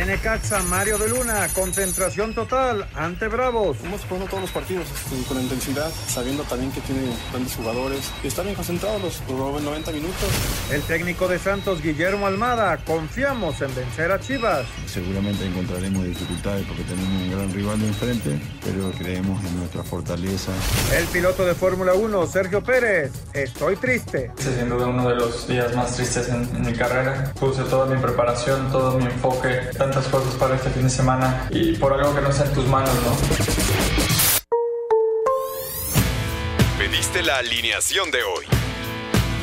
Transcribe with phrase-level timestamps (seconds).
[0.00, 3.76] Necaxa, Mario de Luna, concentración total ante Bravos.
[3.84, 8.26] Hemos jugando todos los partidos este, con intensidad, sabiendo también que tiene grandes jugadores y
[8.26, 10.28] están bien concentrados los, los 90 minutos.
[10.72, 14.66] El técnico de Santos, Guillermo Almada, confiamos en vencer a Chivas.
[14.86, 20.52] Seguramente encontraremos dificultades porque tenemos un gran rival de enfrente, pero creemos en nuestra fortaleza.
[20.96, 24.32] El piloto de Fórmula 1, Sergio Pérez, estoy triste.
[24.36, 27.32] Este es sin duda uno de los días más tristes en, en mi carrera.
[27.38, 31.72] Puse toda mi preparación, todo mi enfoque tantas cosas para este fin de semana y
[31.72, 33.16] por algo que no está en tus manos, ¿no?
[36.78, 38.44] Pediste la alineación de hoy.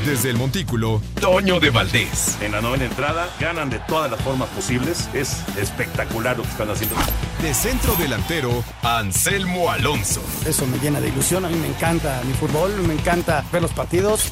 [0.06, 2.38] Desde el Montículo, Toño de Valdés.
[2.40, 5.10] En la novena entrada ganan de todas las formas posibles.
[5.14, 6.96] Es espectacular lo que están haciendo.
[7.42, 10.22] De centro delantero, Anselmo Alonso.
[10.46, 11.44] Eso me llena de ilusión.
[11.44, 14.32] A mí me encanta mi fútbol, me encanta ver los partidos.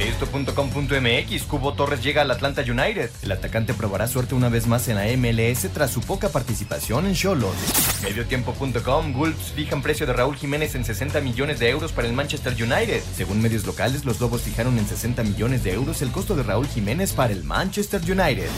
[0.00, 3.10] Esto.com.mx, Cubo Torres llega al Atlanta United.
[3.22, 7.14] El atacante probará suerte una vez más en la MLS tras su poca participación en
[7.14, 7.54] Cholos.
[8.02, 12.52] Mediotiempo.com, Wolves fijan precio de Raúl Jiménez en 60 millones de euros para el Manchester
[12.52, 13.02] United.
[13.16, 16.68] Según medios locales, los Lobos fijaron en 60 millones de euros el costo de Raúl
[16.68, 18.48] Jiménez para el Manchester United.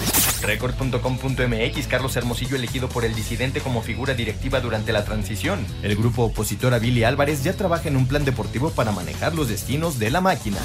[0.43, 5.65] Record.com.mx, Carlos Hermosillo elegido por el disidente como figura directiva durante la transición.
[5.83, 9.49] El grupo opositor a Billy Álvarez ya trabaja en un plan deportivo para manejar los
[9.49, 10.59] destinos de la máquina.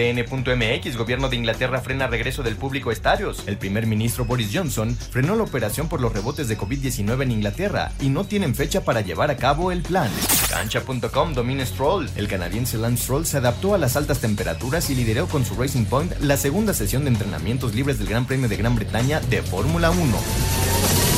[0.00, 3.42] UDN.mx, gobierno de Inglaterra frena regreso del público a estadios.
[3.46, 7.92] El primer ministro Boris Johnson frenó la operación por los rebotes de COVID-19 en Inglaterra
[8.00, 10.10] y no tienen fecha para llevar a cabo el plan.
[10.48, 12.08] Cancha.com domina Stroll.
[12.16, 15.84] El canadiense Lance Stroll se adaptó a las altas temperaturas y lideró con su Racing
[15.84, 19.90] Point la segunda sesión de entrenamientos libres del Gran Premio de Gran Bretaña de Fórmula
[19.90, 21.09] 1.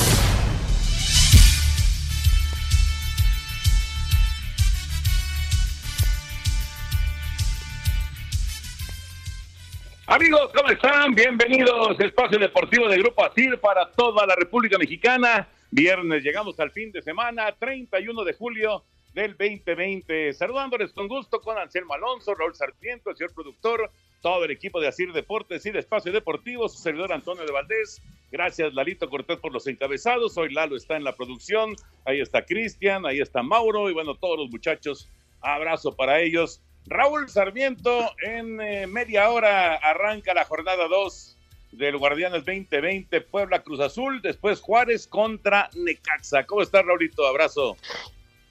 [10.12, 11.14] Amigos, ¿cómo están?
[11.14, 15.48] Bienvenidos a Espacio Deportivo de Grupo Asir para toda la República Mexicana.
[15.70, 18.84] Viernes llegamos al fin de semana, 31 de julio
[19.14, 20.34] del 2020.
[20.34, 23.90] Saludándoles con gusto con Anselmo Alonso, Raúl Sarmiento, el señor productor,
[24.20, 28.02] todo el equipo de Asir Deportes y de Espacio Deportivo, su servidor Antonio de Valdés.
[28.30, 30.36] Gracias, Lalito Cortés, por los encabezados.
[30.36, 31.74] Hoy Lalo está en la producción.
[32.04, 35.08] Ahí está Cristian, ahí está Mauro y bueno, todos los muchachos.
[35.40, 36.60] Abrazo para ellos.
[36.86, 41.36] Raúl Sarmiento, en eh, media hora arranca la jornada 2
[41.72, 46.44] del Guardianes 2020, Puebla Cruz Azul, después Juárez contra Necaxa.
[46.44, 47.26] ¿Cómo estás, Raulito?
[47.26, 47.76] Abrazo.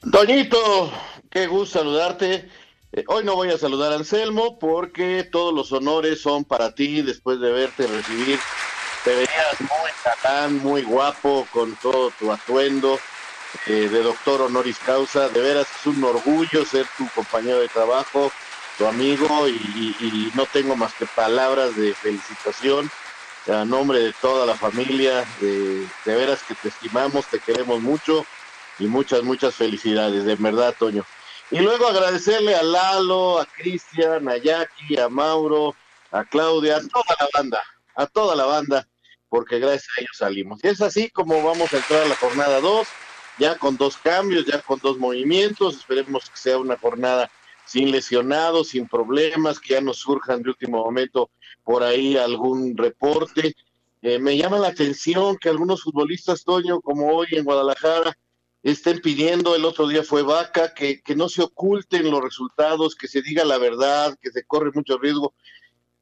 [0.02, 0.92] Doñito,
[1.30, 2.50] qué gusto saludarte.
[2.94, 7.02] Eh, hoy no voy a saludar a Anselmo porque todos los honores son para ti
[7.02, 8.40] después de verte recibir.
[9.04, 12.98] Te veías muy catalán, muy guapo, con todo tu atuendo
[13.68, 15.30] eh, de doctor honoris causa.
[15.30, 18.32] De veras es un orgullo ser tu compañero de trabajo,
[18.78, 22.90] tu amigo, y, no tengo más que palabras de felicitación
[23.52, 25.26] a nombre de toda la familia.
[25.40, 28.26] De, de veras que te estimamos, te queremos mucho
[28.80, 31.06] y muchas, muchas felicidades, de verdad, Toño.
[31.52, 35.76] Y luego agradecerle a Lalo, a Cristian, a Jackie, a Mauro,
[36.12, 37.64] a Claudia, a toda la banda,
[37.96, 38.88] a toda la banda,
[39.30, 40.64] porque gracias a ellos salimos.
[40.64, 42.88] Y es así como vamos a entrar a la jornada 2,
[43.38, 47.32] ya con dos cambios, ya con dos movimientos, esperemos que sea una jornada
[47.66, 51.30] sin lesionados, sin problemas, que ya nos surjan de último momento
[51.64, 53.56] por ahí algún reporte.
[54.02, 58.18] Eh, me llama la atención que algunos futbolistas, Toño, como hoy en Guadalajara,
[58.64, 63.08] estén pidiendo, el otro día fue Vaca, que, que no se oculten los resultados, que
[63.08, 65.34] se diga la verdad, que se corre mucho riesgo.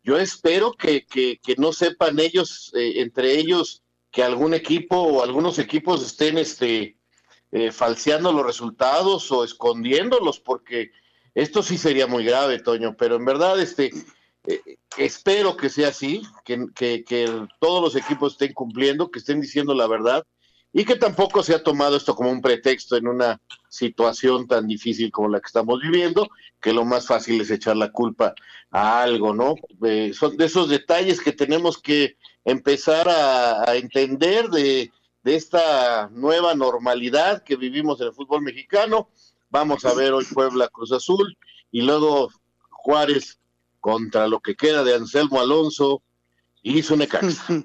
[0.04, 5.24] Yo espero que, que, que no sepan ellos, eh, entre ellos, que algún equipo o
[5.24, 6.98] algunos equipos estén este,
[7.52, 10.92] eh, falseando los resultados o escondiéndolos, porque
[11.34, 13.92] esto sí sería muy grave, Toño, pero en verdad este,
[14.46, 19.74] eh, espero que sea así, que, que, todos los equipos estén cumpliendo, que estén diciendo
[19.74, 20.26] la verdad
[20.72, 25.12] y que tampoco se ha tomado esto como un pretexto en una situación tan difícil
[25.12, 26.28] como la que estamos viviendo,
[26.62, 28.36] que lo más fácil es echar la culpa
[28.70, 29.56] a algo, ¿no?
[29.84, 34.92] Eh, son de esos detalles que tenemos que empezar a, entender de,
[35.36, 39.10] esta nueva normalidad que vivimos en el fútbol mexicano.
[39.50, 41.38] Vamos a ver hoy Puebla Cruz Azul
[41.72, 42.30] y luego
[42.70, 43.40] Juárez
[43.80, 46.02] contra lo que queda de Anselmo Alonso
[46.62, 47.46] y Necaxa.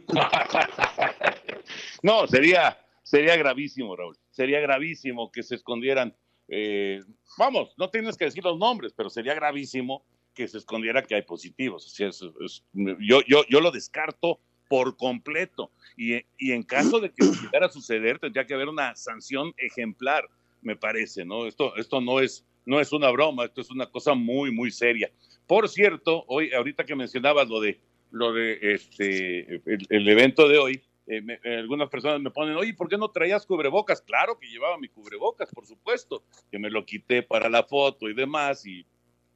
[2.02, 4.16] no, sería, sería gravísimo, Raúl.
[4.30, 6.16] Sería gravísimo que se escondieran.
[6.48, 7.00] Eh,
[7.38, 11.22] vamos, no tienes que decir los nombres, pero sería gravísimo que se escondiera que hay
[11.22, 11.96] positivos.
[12.72, 14.40] yo, yo, yo lo descarto
[14.74, 15.70] por completo.
[15.96, 20.28] Y, y en caso de que llegara a suceder, tendría que haber una sanción ejemplar,
[20.62, 21.46] me parece, ¿no?
[21.46, 25.12] Esto, esto no, es, no es una broma, esto es una cosa muy, muy seria.
[25.46, 27.78] Por cierto, hoy, ahorita que mencionabas lo de
[28.10, 31.22] lo de este el, evento de hoy, eh,
[31.58, 34.02] algunas personas me ponen, oye, ¿por qué no traías cubrebocas?
[34.02, 38.14] Claro que llevaba mi cubrebocas, por supuesto, que me lo quité para la foto y
[38.14, 38.84] demás, y,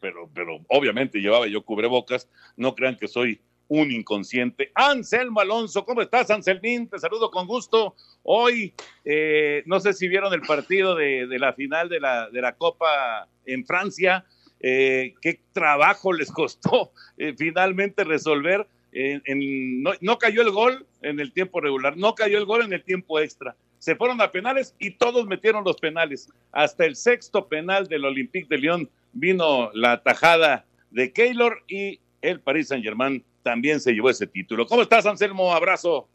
[0.01, 4.73] pero, pero obviamente llevaba yo cubrebocas, no crean que soy un inconsciente.
[4.75, 6.89] Anselmo Alonso, ¿cómo estás, Anselmín?
[6.89, 7.95] Te saludo con gusto.
[8.23, 8.75] Hoy,
[9.05, 14.25] eh, no sé si vieron el partido de, la final de la, Copa en Francia,
[14.61, 18.67] eh, qué trabajo les costó eh, finalmente resolver.
[20.01, 23.21] no, cayó el gol en el tiempo regular, no cayó el gol en el tiempo
[23.21, 23.55] extra.
[23.79, 26.29] Se fueron a penales y todos metieron los penales.
[26.51, 32.41] Hasta el sexto penal del Olympique de Lyon vino la tajada de Keylor y el
[32.41, 34.67] Paris Saint Germain también se llevó ese título.
[34.67, 35.53] ¿Cómo estás, Anselmo?
[35.53, 36.09] Abrazo.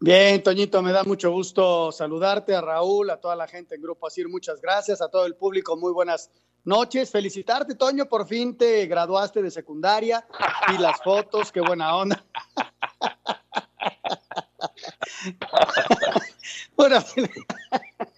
[0.00, 4.06] Bien, Toñito, me da mucho gusto saludarte, a Raúl, a toda la gente en Grupo
[4.06, 6.30] Asir, muchas gracias, a todo el público, muy buenas
[6.64, 7.10] noches.
[7.10, 10.26] Felicitarte, Toño, por fin te graduaste de secundaria
[10.74, 12.22] y las fotos, qué buena onda.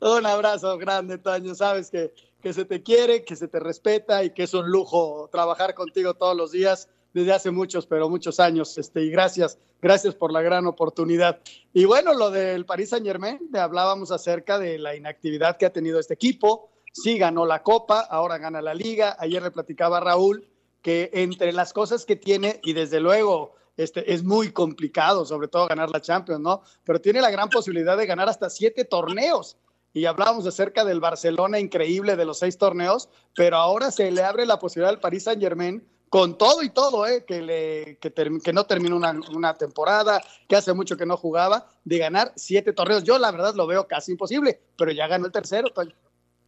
[0.00, 1.54] un abrazo grande, Toño.
[1.54, 2.12] Sabes que,
[2.42, 6.14] que se te quiere, que se te respeta y que es un lujo trabajar contigo
[6.14, 8.76] todos los días desde hace muchos, pero muchos años.
[8.78, 11.40] Este, y gracias, gracias por la gran oportunidad.
[11.72, 15.98] Y bueno, lo del Paris Saint Germain, hablábamos acerca de la inactividad que ha tenido
[15.98, 19.16] este equipo sí ganó la Copa, ahora gana la Liga.
[19.18, 20.48] Ayer le platicaba Raúl
[20.82, 25.66] que entre las cosas que tiene, y desde luego este, es muy complicado, sobre todo
[25.66, 26.62] ganar la Champions, ¿no?
[26.84, 29.56] Pero tiene la gran posibilidad de ganar hasta siete torneos.
[29.92, 34.44] Y hablábamos acerca del Barcelona increíble de los seis torneos, pero ahora se le abre
[34.44, 37.24] la posibilidad al Paris Saint Germain con todo y todo, ¿eh?
[37.26, 41.98] que, le, que, no terminó una, una, temporada, que hace mucho que no jugaba, de
[41.98, 43.04] ganar siete torneos.
[43.04, 45.94] Yo la verdad lo veo casi imposible, pero ya ganó el tercero, Toño.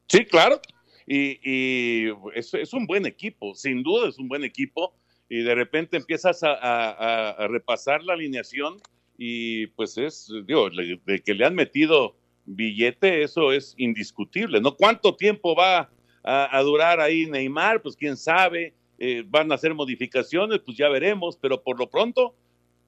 [0.06, 0.60] Sí, claro.
[1.06, 4.94] Y, es, un buen equipo, sin duda es un buen equipo.
[5.28, 8.78] Y de repente empiezas a, repasar la alineación
[9.16, 12.16] y pues es, digo, de que le han metido
[12.46, 14.75] billete, eso es indiscutible, ¿no?
[14.75, 15.90] ¿Cuánto tiempo va
[16.22, 17.82] a, durar ahí Neymar?
[17.82, 22.34] Pues quién sabe, eh, van a hacer modificaciones, pues ya veremos, pero por lo pronto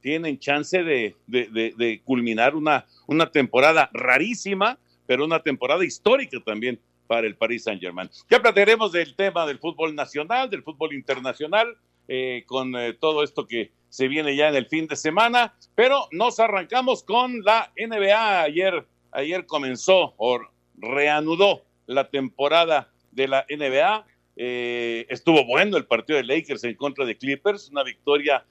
[0.01, 7.27] tienen chance de, de culminar una, una temporada rarísima, pero una temporada histórica también para
[7.27, 8.09] el Paris Saint Germain.
[8.31, 11.77] Ya platicaremos del tema del fútbol nacional, del fútbol internacional,
[12.13, 16.09] eh, con eh, todo esto que se viene ya en el fin de semana, pero
[16.11, 18.43] nos arrancamos con la NBA.
[18.43, 20.41] Ayer, ayer comenzó o
[20.77, 24.07] reanudó la temporada de la NBA.
[24.35, 28.45] Eh, estuvo bueno el partido de Lakers en contra de Clippers, una victoria,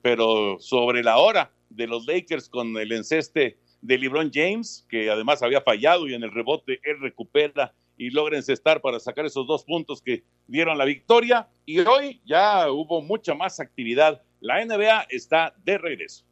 [0.00, 5.42] pero sobre la hora de los Lakers con el enceste de LeBron James, que además
[5.42, 9.64] había fallado y en el rebote él recupera y logren estar para sacar esos dos
[9.64, 11.48] puntos que dieron la victoria.
[11.64, 14.22] Y hoy ya hubo mucha más actividad.
[14.40, 16.24] La NBA está de regreso.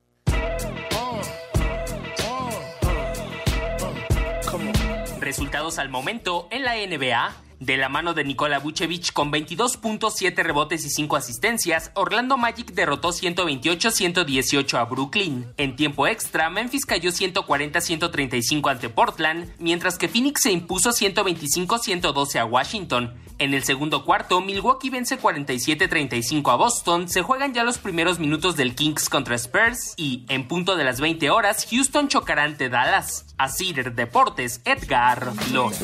[5.21, 7.50] Resultados al momento en la NBA.
[7.61, 13.11] De la mano de Nikola Vucevic con 22.7 rebotes y 5 asistencias, Orlando Magic derrotó
[13.11, 15.53] 128-118 a Brooklyn.
[15.59, 22.47] En tiempo extra, Memphis cayó 140-135 ante Portland, mientras que Phoenix se impuso 125-112 a
[22.47, 23.15] Washington.
[23.39, 28.57] En el segundo cuarto, Milwaukee vence 47-35 a Boston, se juegan ya los primeros minutos
[28.57, 33.27] del Kings contra Spurs y, en punto de las 20 horas, Houston chocará ante Dallas.
[33.37, 35.81] A Cider Deportes, Edgar Flores.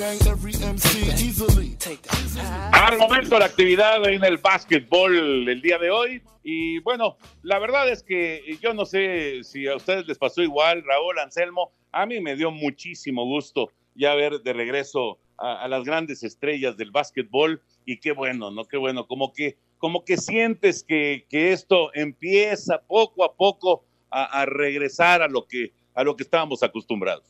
[2.72, 6.22] Al momento la actividad en el básquetbol el día de hoy.
[6.42, 10.84] Y bueno, la verdad es que yo no sé si a ustedes les pasó igual,
[10.84, 11.72] Raúl Anselmo.
[11.92, 16.90] A mí me dio muchísimo gusto ya ver de regreso a, las grandes estrellas del
[16.90, 18.64] básquetbol y qué bueno, ¿no?
[18.64, 24.46] Qué bueno, como que, como que sientes que, que esto empieza poco a poco a,
[24.46, 27.24] regresar a lo que, a lo que estábamos acostumbrados.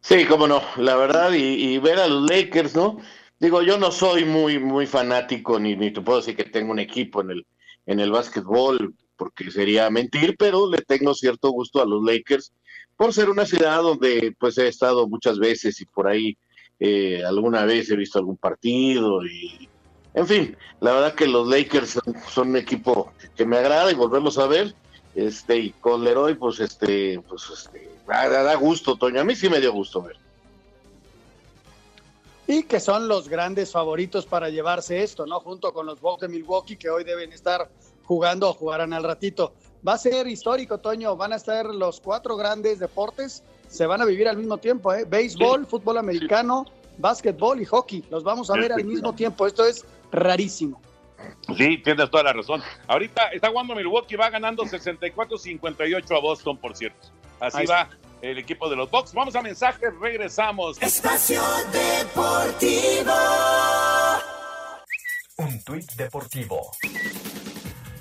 [0.00, 2.98] Sí, cómo no, la verdad, y, ver a los Lakers, ¿no?
[3.38, 6.78] Digo, yo no soy muy, muy fanático, ni, ni te puedo decir que tengo un
[6.78, 7.46] equipo en el,
[7.86, 12.52] en el básquetbol, porque sería mentir, pero le tengo cierto gusto a los Lakers
[12.96, 16.36] por ser una ciudad donde pues he estado muchas veces y por ahí
[16.80, 19.68] eh, alguna vez he visto algún partido y
[20.14, 24.38] en fin, la verdad que los Lakers son, un equipo que me agrada y volverlos
[24.38, 24.74] a ver,
[25.14, 29.50] este y con Leroy pues este pues este da, da gusto, Toño, a mí sí
[29.50, 30.16] me dio gusto ver.
[32.48, 35.40] Y que son los grandes favoritos para llevarse esto, ¿no?
[35.40, 37.68] Junto con los Bucks de Milwaukee que hoy deben estar
[38.04, 39.52] jugando o jugarán al ratito.
[39.86, 41.16] Va a ser histórico, Toño.
[41.16, 45.04] Van a estar los cuatro grandes deportes, se van a vivir al mismo tiempo, ¿eh?
[45.04, 46.66] Béisbol, fútbol americano,
[46.98, 48.04] básquetbol y hockey.
[48.10, 49.46] Los vamos a ver al mismo tiempo.
[49.46, 50.80] Esto es rarísimo.
[51.56, 52.62] Sí, tienes toda la razón.
[52.86, 57.08] Ahorita está jugando Milwaukee, va ganando 64-58 a Boston, por cierto.
[57.40, 57.88] Así va
[58.22, 59.12] el equipo de los Bucks.
[59.14, 60.80] Vamos a mensajes, regresamos.
[60.80, 61.42] Espacio
[61.72, 63.12] Deportivo.
[65.38, 66.72] Un tuit deportivo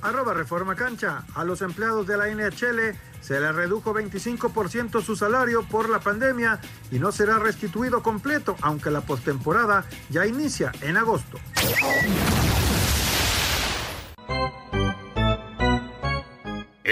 [0.06, 1.24] arroba Reforma Cancha.
[1.34, 6.60] A los empleados de la NHL se les redujo 25% su salario por la pandemia
[6.92, 11.40] y no será restituido completo, aunque la postemporada ya inicia en agosto.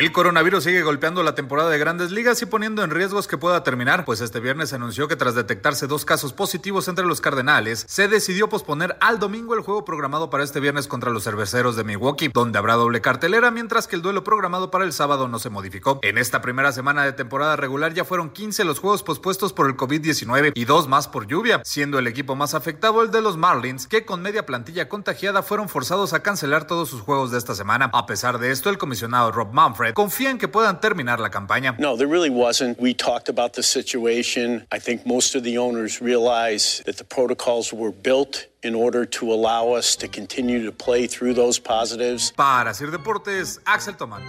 [0.04, 3.64] El coronavirus sigue golpeando la temporada de grandes ligas y poniendo en riesgos que pueda
[3.64, 7.86] terminar, pues este viernes se anunció que tras detectarse dos casos positivos entre los Cardenales,
[7.88, 11.86] se decidió posponer al domingo el juego programado para este viernes contra los cerveceros de
[11.86, 15.50] Milwaukee, donde habrá doble cartelera, mientras que el duelo programado para el sábado no se
[15.50, 16.00] modificó.
[16.02, 19.78] En esta primera semana de temporada regular ya fueron 15 los juegos pospuestos por el
[19.78, 23.88] COVID-19 y dos más por lluvia, siendo el equipo más afectado el de los Marlins,
[23.88, 27.90] que con media plantilla contagiada fueron forzados a cancelar todos sus juegos de esta semana.
[27.94, 31.76] A pesar de esto, el comisionado Rob Manfred confía en que puedan terminar la campaña.
[31.80, 32.80] No, there really wasn't.
[32.80, 34.66] We talked about the situation.
[34.72, 39.34] I think most of the owners realize that the protocols were built in order to
[39.34, 42.32] allow us to continue to play through those positives.
[42.36, 44.24] Para hacer deportes, Axel Tomán.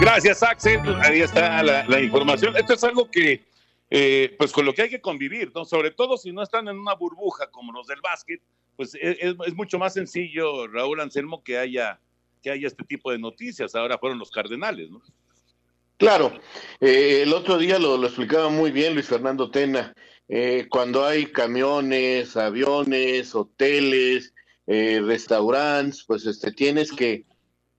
[0.00, 0.80] Gracias, Axel.
[1.02, 2.56] Ahí está la, información.
[2.56, 3.44] Esto es algo que,
[3.90, 5.64] eh, pues con lo que hay que convivir, ¿no?
[5.64, 8.40] Sobre todo si no están en una burbuja como los del básquet,
[8.76, 11.98] pues es, es mucho más sencillo, Raúl Anselmo, que haya
[12.46, 13.74] que haya este tipo de noticias.
[13.74, 15.02] Ahora fueron los Cardenales, ¿no?
[15.96, 16.32] Claro,
[16.80, 19.92] eh, el otro día lo, explicaba muy bien Luis Fernando Tena.
[20.28, 24.32] Eh, cuando hay camiones, aviones, hoteles,
[24.68, 27.24] eh, restaurantes, pues este, tienes que,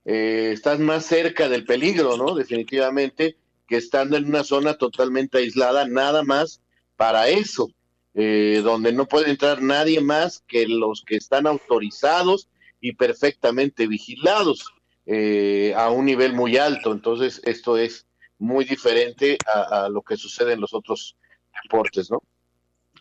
[0.04, 2.34] estás más cerca del peligro, ¿no?
[2.34, 6.60] Definitivamente, que estando en una zona totalmente aislada, nada más
[6.96, 7.70] para eso,
[8.14, 12.48] donde no puede entrar nadie más que los que están autorizados
[12.80, 14.66] y perfectamente vigilados
[15.06, 16.92] eh, a un nivel muy alto.
[16.92, 18.06] Entonces, esto es
[18.38, 21.16] muy diferente a, lo que sucede en los otros
[21.62, 22.22] deportes, ¿no?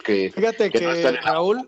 [0.03, 1.67] Que, Fíjate que, Raúl,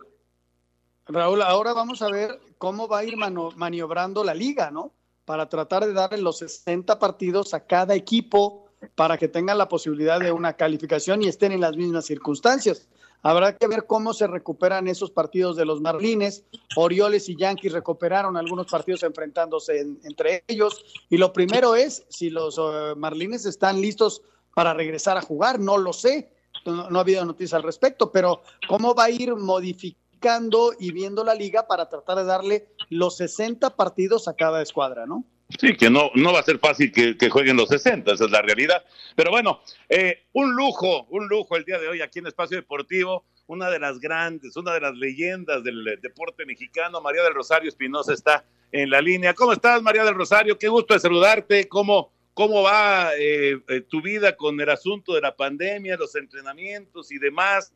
[1.08, 4.94] Raúl, ahora vamos a ver cómo va a ir maniobrando la liga, ¿no?
[5.26, 10.20] Para tratar de darle los 60 partidos a cada equipo para que tengan la posibilidad
[10.20, 12.88] de una calificación y estén en las mismas circunstancias.
[13.22, 16.46] Habrá que ver cómo se recuperan esos partidos de los Marlines.
[16.76, 20.86] Orioles y Yankees recuperaron algunos partidos enfrentándose entre ellos.
[21.10, 24.22] Y lo primero es si los eh, Marlines están listos
[24.56, 25.60] para regresar a jugar.
[25.60, 26.32] No lo sé.
[26.66, 31.34] No, ha habido noticias al respecto, pero cómo va a ir modificando y viendo la
[31.34, 35.24] liga para tratar de darle los 60 partidos a cada escuadra, ¿no?
[35.58, 38.42] Sí, que no, no va a ser fácil que, jueguen los 60, esa es la
[38.44, 38.86] realidad.
[39.16, 43.26] Pero bueno, eh, un lujo, un lujo el día de hoy aquí en Espacio Deportivo.
[43.48, 48.14] Una de las grandes, una de las leyendas del deporte mexicano, María del Rosario Espinosa
[48.14, 49.34] está en la línea.
[49.34, 50.60] ¿Cómo estás, María del Rosario?
[50.60, 51.68] Qué gusto de saludarte.
[51.68, 57.12] ¿Cómo, cómo va eh, eh, tu vida con el asunto de la pandemia, los entrenamientos
[57.12, 57.74] y demás?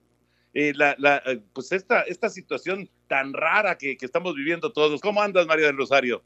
[0.53, 5.01] la, la, pues esta, esta situación tan rara que, que estamos viviendo todos.
[5.01, 6.23] ¿Cómo andas, María del Rosario?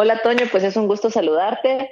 [0.00, 1.90] Hola Toño, pues es un gusto saludarte.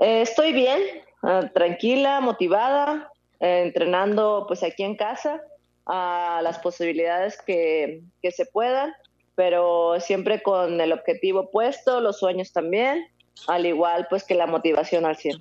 [0.00, 0.80] Eh, estoy bien,
[1.22, 5.40] ah, tranquila, motivada, eh, entrenando pues aquí en casa
[5.86, 8.92] a las posibilidades que, se puedan,
[9.36, 13.06] pero siempre con el objetivo puesto, los sueños también,
[13.46, 15.40] al igual pues que la motivación al 100.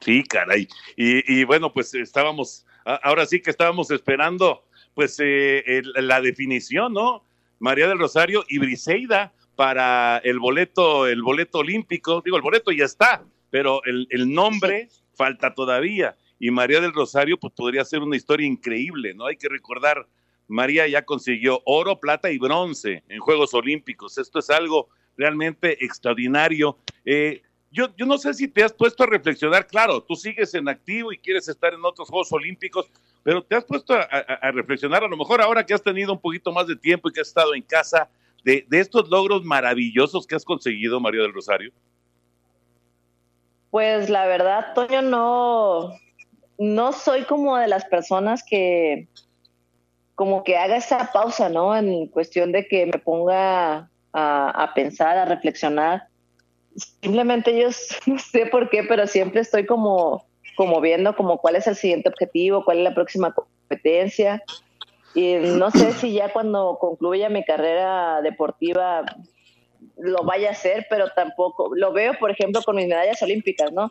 [0.00, 0.66] Sí, caray.
[0.96, 2.66] Y, bueno, pues estábamos,
[3.04, 4.64] ahora sí que estábamos esperando
[4.94, 7.22] pues eh, la definición, ¿no?
[7.60, 12.22] María del Rosario y Briseida para el boleto, el boleto olímpico.
[12.24, 16.16] Digo, el boleto ya está, pero el, nombre falta todavía.
[16.38, 19.26] Y María del Rosario, pues podría ser una historia increíble, ¿no?
[19.26, 20.06] Hay que recordar,
[20.46, 24.16] María ya consiguió oro, plata y bronce en Juegos Olímpicos.
[24.16, 26.78] Esto es algo realmente extraordinario.
[27.04, 30.68] Eh, yo, yo no sé si te has puesto a reflexionar, claro, tú sigues en
[30.68, 32.88] activo y quieres estar en otros Juegos Olímpicos,
[33.24, 36.52] pero te has puesto a, reflexionar, a lo mejor ahora que has tenido un poquito
[36.52, 38.08] más de tiempo y que has estado en casa,
[38.44, 41.72] de, de estos logros maravillosos que has conseguido, María del Rosario.
[43.70, 45.92] Pues la verdad, Toño, no,
[46.58, 49.08] no soy como de las personas que
[50.18, 51.76] como que haga esa pausa, ¿no?
[51.76, 56.08] En cuestión de que me ponga a, pensar, a reflexionar.
[57.00, 57.68] Simplemente yo
[58.06, 60.26] no sé por qué, pero siempre estoy como,
[60.56, 64.42] como viendo como cuál es el siguiente objetivo, cuál es la próxima competencia.
[65.14, 69.04] Y no sé si ya cuando concluya mi carrera deportiva
[69.96, 73.90] lo vaya a hacer, pero tampoco lo veo, por ejemplo, con mis medallas olímpicas, ¿no?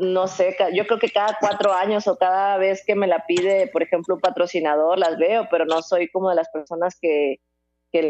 [0.00, 3.66] no sé, yo creo que cada cuatro años o cada vez que me la pide,
[3.66, 7.38] por ejemplo, un patrocinador, las veo, pero no soy como de las personas que,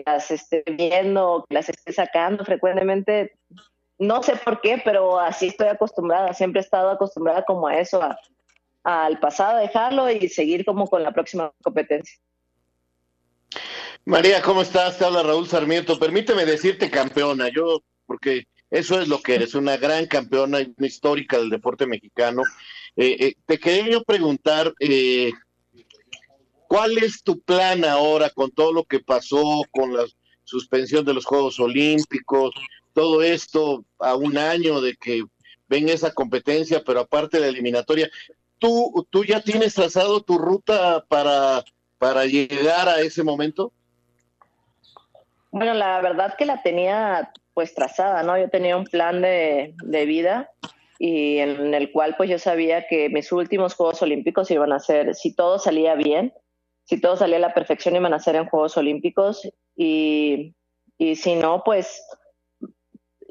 [0.07, 3.33] las esté viendo, que las esté sacando frecuentemente.
[3.99, 8.01] No sé por qué, pero así estoy acostumbrada, siempre he estado acostumbrada como a eso,
[8.83, 12.19] al pasado dejarlo y seguir como con la próxima competencia.
[14.05, 14.99] María, ¿cómo estás?
[14.99, 15.99] Te habla Raúl Sarmiento.
[15.99, 21.51] Permíteme decirte campeona, yo, porque eso es lo que eres, una gran campeona, histórica del
[21.51, 22.43] deporte mexicano.
[22.97, 25.33] Eh, eh, te quería yo preguntar, eh,
[26.69, 30.05] ¿cuál es tu plan ahora con todo lo que pasó, con la
[30.45, 32.53] suspensión de los Juegos Olímpicos,
[32.93, 35.25] todo esto a un año de que
[35.69, 38.11] ven esa competencia, pero aparte de la eliminatoria?
[38.61, 41.65] ¿Tú, ¿Tú ya tienes trazado tu ruta para,
[41.99, 43.73] para llegar a ese momento?
[45.51, 48.39] Bueno, la verdad que la tenía pues trazada, ¿no?
[48.39, 49.75] Yo tenía un plan de,
[50.07, 50.51] vida
[50.99, 55.15] y en, el cual pues yo sabía que mis últimos Juegos Olímpicos iban a ser,
[55.15, 56.33] si todo salía bien,
[56.85, 60.55] si todo salía a la perfección iban a ser en Juegos Olímpicos y,
[60.99, 62.03] y si no, pues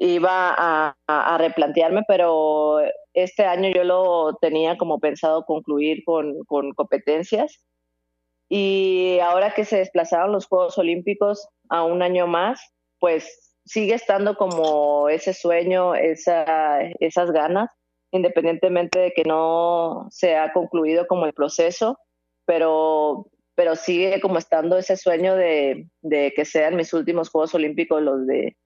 [0.02, 2.78] iba a, a, replantearme, pero
[3.12, 7.62] este año yo lo tenía como pensado concluir con, con competencias.
[8.48, 12.62] Y ahora que se desplazaron los Juegos Olímpicos a un año más,
[12.98, 17.70] pues sigue estando como ese sueño, esa, esas ganas,
[18.10, 21.98] independientemente de que no se ha concluido como el proceso,
[22.46, 28.00] pero, pero sigue como estando ese sueño de, de que sean mis últimos Juegos Olímpicos
[28.00, 28.56] los de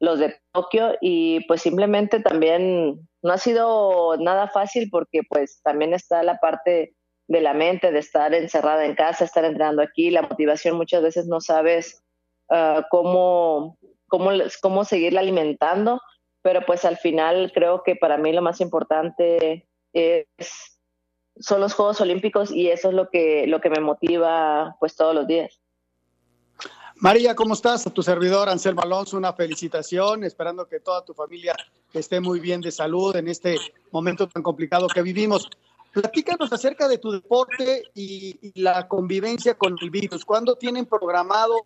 [0.00, 5.94] los de Tokio y pues simplemente también no ha sido nada fácil porque pues también
[5.94, 6.94] está la parte
[7.26, 11.26] de la mente de estar encerrada en casa, estar entrenando aquí, la motivación muchas veces
[11.26, 12.02] no sabes
[12.50, 13.78] ah, cómo
[14.08, 14.30] cómo,
[14.60, 16.00] cómo seguirla alimentando,
[16.42, 20.78] pero pues al final creo que para mí lo más importante es,
[21.36, 25.14] son los Juegos Olímpicos y eso es lo que, lo que me motiva pues todos
[25.14, 25.60] los días.
[27.04, 27.86] María, ¿cómo estás?
[27.86, 31.54] A tu servidor Anselmo Alonso, una felicitación, esperando que toda tu familia
[31.92, 33.58] esté muy bien de salud en este
[33.90, 35.50] momento tan complicado que vivimos.
[35.92, 40.24] Platícanos acerca de tu deporte y, la convivencia con el virus.
[40.24, 41.60] ¿Cuándo tienen programado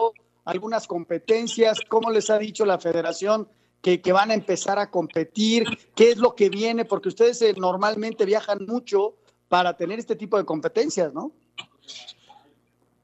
[0.45, 3.47] algunas competencias, cómo les ha dicho la federación
[3.81, 8.25] que, van a empezar a competir, qué es lo que viene, porque ustedes eh, normalmente
[8.25, 9.15] viajan mucho
[9.49, 11.31] para tener este tipo de competencias, ¿no?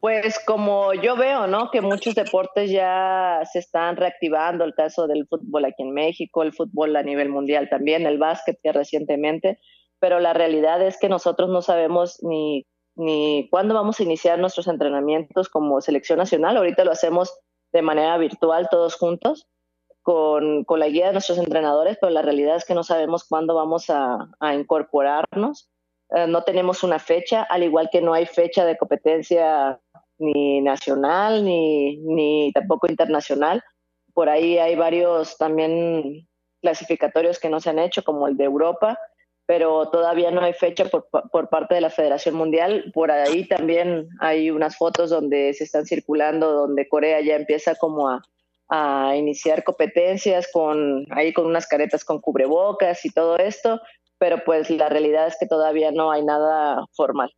[0.04, 1.70] Pues como yo veo, ¿no?
[1.70, 6.52] Que muchos deportes ya se están reactivando, el caso del fútbol aquí en México, el
[6.52, 9.58] fútbol a nivel mundial también, el básquet que recientemente,
[10.00, 14.68] pero la realidad es que nosotros no sabemos ni ni cuándo vamos a iniciar nuestros
[14.68, 16.58] entrenamientos como selección nacional.
[16.58, 17.40] Ahorita lo hacemos
[17.72, 19.46] de manera virtual todos juntos
[20.02, 23.54] con, con la guía de nuestros entrenadores, pero la realidad es que no sabemos cuándo
[23.54, 25.70] vamos a, incorporarnos.
[26.10, 29.80] Eh, no tenemos una fecha, al igual que no hay fecha de competencia
[30.18, 33.62] ni nacional ni, ni tampoco internacional.
[34.12, 36.26] Por ahí hay varios también
[36.60, 38.98] clasificatorios que no se han hecho, como el de Europa,
[39.46, 42.90] pero todavía no hay fecha por, por, parte de la Federación Mundial.
[42.94, 48.08] Por ahí también hay unas fotos donde se están circulando, donde Corea ya empieza como
[48.08, 48.22] a,
[48.68, 53.80] a iniciar competencias con ahí con unas caretas con cubrebocas y todo esto,
[54.18, 57.30] pero pues la realidad es que todavía no hay nada formal.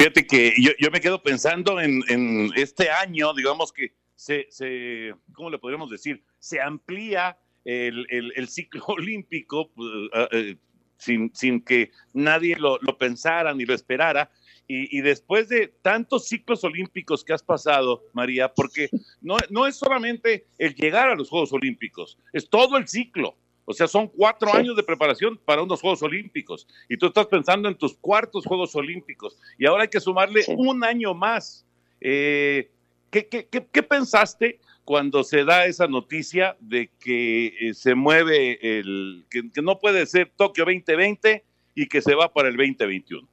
[0.00, 5.14] Fíjate que yo, yo me quedo pensando en, en este año, digamos que se, se,
[5.34, 6.22] ¿cómo le podríamos decir?
[6.38, 7.36] Se amplía
[7.66, 9.70] el, ciclo olímpico
[10.14, 10.56] ah, eh,
[10.96, 14.30] sin, sin, que nadie lo, pensara ni lo esperara.
[14.66, 18.88] Y, después de tantos ciclos olímpicos que has pasado, María, porque
[19.20, 23.36] no, no es solamente el llegar a los Juegos Olímpicos, es todo el ciclo.
[23.70, 26.66] O sea, son cuatro años de preparación para unos Juegos Olímpicos.
[26.88, 29.38] Y tú estás pensando en tus cuartos Juegos Olímpicos.
[29.58, 31.64] Y ahora hay que sumarle un año más.
[32.00, 32.68] Eh,
[33.12, 39.24] ¿qué, qué, qué, pensaste cuando se da esa noticia de que eh, se mueve el,
[39.30, 41.44] que, que no puede ser Tokio 2020
[41.76, 43.28] y que se va para el 2021?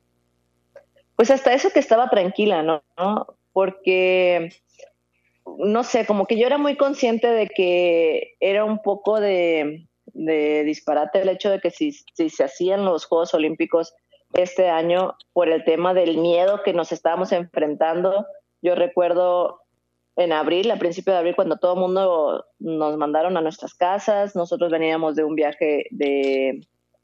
[1.16, 2.84] Pues hasta eso que estaba tranquila, ¿no?
[2.96, 3.26] ¿No?
[3.54, 4.54] Porque,
[5.58, 9.87] no sé, como que yo era muy consciente de que era un poco de,
[10.18, 13.94] de disparate el hecho de que si, si se hacían los Juegos Olímpicos
[14.34, 18.26] este año por el tema del miedo que nos estábamos enfrentando.
[18.62, 19.62] Yo recuerdo
[20.16, 24.36] en abril, a principio de abril, cuando todo el mundo nos mandaron a nuestras casas,
[24.36, 26.62] nosotros veníamos de un viaje de,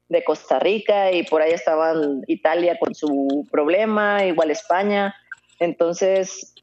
[0.08, 5.14] de Costa Rica y por ahí estaban Italia con su problema, igual España.
[5.60, 6.53] Entonces,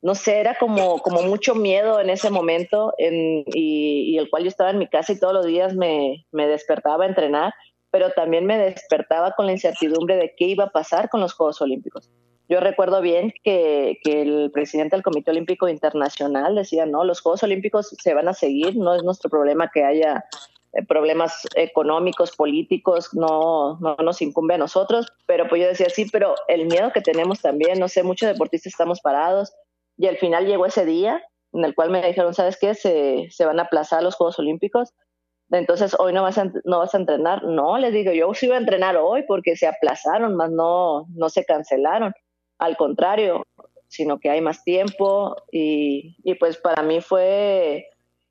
[0.00, 4.44] no sé, era como, como mucho miedo en ese momento en, y, y, el cual
[4.44, 7.52] yo estaba en mi casa y todos los días me, me despertaba a entrenar,
[7.90, 11.60] pero también me despertaba con la incertidumbre de qué iba a pasar con los Juegos
[11.60, 12.10] Olímpicos.
[12.48, 17.42] Yo recuerdo bien que, que, el presidente del Comité Olímpico Internacional decía, no, los Juegos
[17.42, 20.24] Olímpicos se van a seguir, no es nuestro problema que haya
[20.72, 26.06] eh, problemas económicos, políticos, no, no nos incumbe a nosotros, pero pues yo decía, sí,
[26.10, 29.52] pero el miedo que tenemos también, no sé, muchos deportistas estamos parados
[29.98, 32.74] y al final llegó ese día en el cual me dijeron, ¿sabes qué?
[32.74, 34.94] Se, se van a aplazar los Juegos Olímpicos,
[35.50, 37.42] entonces hoy no vas a, no vas a entrenar.
[37.44, 41.28] No, les digo, yo sí iba a entrenar hoy porque se aplazaron, más no, no
[41.28, 42.12] se cancelaron
[42.58, 43.42] al contrario,
[43.86, 47.86] sino que hay más tiempo y, y, pues para mí fue,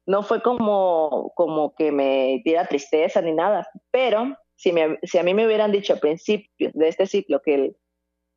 [0.06, 5.24] no fue como, como que me diera tristeza ni nada, pero si, me, si a
[5.24, 7.78] mí me hubieran dicho al principio de este ciclo que el,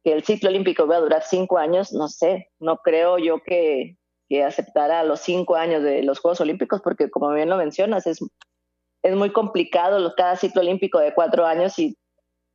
[0.03, 3.97] que el ciclo olímpico iba a durar cinco años, no sé, no creo yo que,
[4.29, 8.19] que aceptara los cinco años de los Juegos Olímpicos, porque como bien lo mencionas, es,
[9.03, 11.97] es muy complicado cada ciclo olímpico de cuatro años y,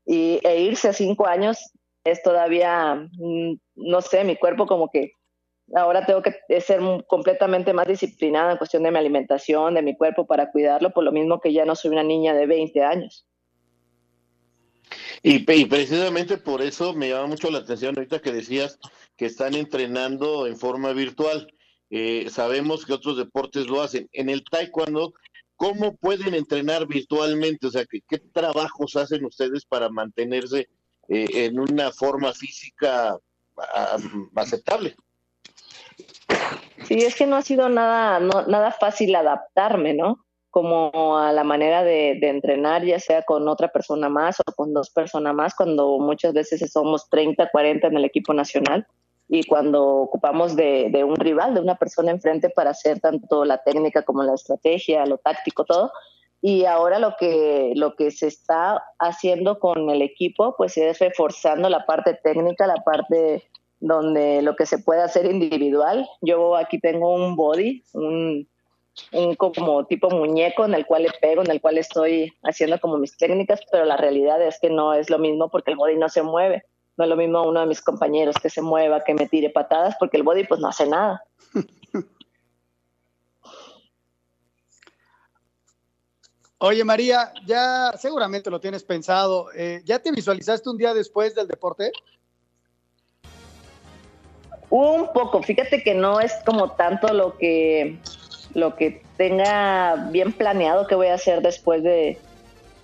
[0.05, 1.71] y e irse a cinco años
[2.03, 5.11] es todavía, mm, no sé, mi cuerpo como que
[5.73, 10.25] ahora tengo que ser completamente más disciplinada en cuestión de mi alimentación, de mi cuerpo
[10.27, 13.25] para cuidarlo, por lo mismo que ya no soy una niña de 20 años.
[15.23, 18.79] Y, precisamente por eso me llama mucho la atención ahorita que decías
[19.17, 21.51] que están entrenando en forma virtual.
[21.89, 24.09] Eh, sabemos que otros deportes lo hacen.
[24.11, 25.13] En el taekwondo,
[25.55, 27.67] ¿cómo pueden entrenar virtualmente?
[27.67, 30.69] O sea, ¿qué, qué trabajos hacen ustedes para mantenerse
[31.07, 33.17] eh, en una forma física
[34.35, 34.95] aceptable.
[36.87, 40.24] Sí, es que no ha sido nada, nada fácil adaptarme, ¿no?
[40.55, 44.73] Como a la manera de, de, entrenar, ya sea con otra persona más o con
[44.73, 48.87] dos personas más, cuando muchas veces somos 30, 40 en el equipo nacional
[49.27, 53.63] y cuando ocupamos de, de un rival, de una persona enfrente para hacer tanto la
[53.63, 55.91] técnica como la estrategia, lo táctico, todo,
[56.41, 61.67] y ahora lo que, lo que se está haciendo con el equipo, pues es reforzando
[61.67, 63.43] la parte técnica, la parte
[63.81, 66.07] donde lo que se puede hacer individual.
[66.21, 68.47] Yo aquí tengo un body, un,
[69.11, 72.97] un como tipo muñeco en el cual le pego, en el cual estoy haciendo como
[72.97, 76.09] mis técnicas, pero la realidad es que no es lo mismo porque el body no
[76.09, 76.63] se mueve.
[76.97, 79.95] No es lo mismo uno de mis compañeros que se mueva, que me tire patadas,
[79.99, 81.23] porque el body pues no hace nada.
[86.57, 89.47] Oye, María, ya seguramente lo tienes pensado.
[89.53, 91.91] Eh, ¿Ya te visualizaste un día después del deporte?
[94.69, 95.43] Un poco.
[95.43, 97.99] Fíjate que no es como tanto lo que
[98.55, 102.17] lo que tenga bien planeado que voy a hacer después de,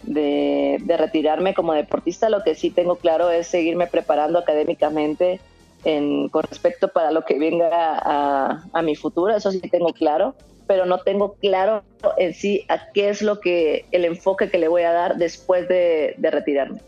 [0.03, 2.29] de, retirarme como deportista.
[2.29, 5.39] Lo que sí tengo claro es seguirme preparando académicamente
[5.83, 9.35] en, con respecto para lo que venga a, a mi futuro.
[9.35, 10.35] Eso sí tengo claro
[10.67, 11.83] pero no tengo claro
[12.15, 15.67] en sí a qué es lo que el enfoque que le voy a dar después
[15.67, 16.79] de, de retirarme.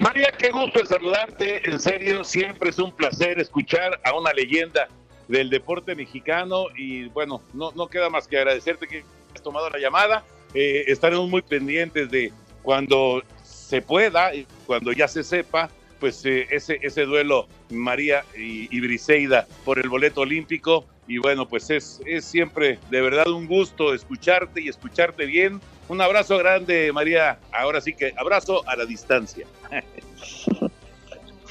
[0.00, 1.62] María, qué gusto saludarte.
[1.70, 4.88] En serio, siempre es un placer escuchar a una leyenda
[5.32, 9.02] del deporte mexicano y bueno, no, no queda más que agradecerte que
[9.34, 10.24] has tomado la llamada.
[10.52, 12.30] Eh, estaremos muy pendientes de
[12.62, 18.68] cuando se pueda y cuando ya se sepa, pues eh, ese, ese duelo María y,
[18.76, 23.46] y Briseida por el boleto olímpico y bueno, pues es, es siempre de verdad un
[23.46, 25.62] gusto escucharte y escucharte bien.
[25.88, 27.38] Un abrazo grande, María.
[27.52, 29.46] Ahora sí que abrazo a la distancia.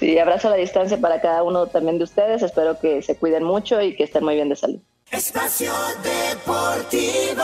[0.02, 2.42] Sí, abrazo a la distancia para cada uno también de ustedes.
[2.42, 4.80] Espero que se cuiden mucho y que estén muy bien de salud.
[5.12, 7.44] Espacio Deportivo.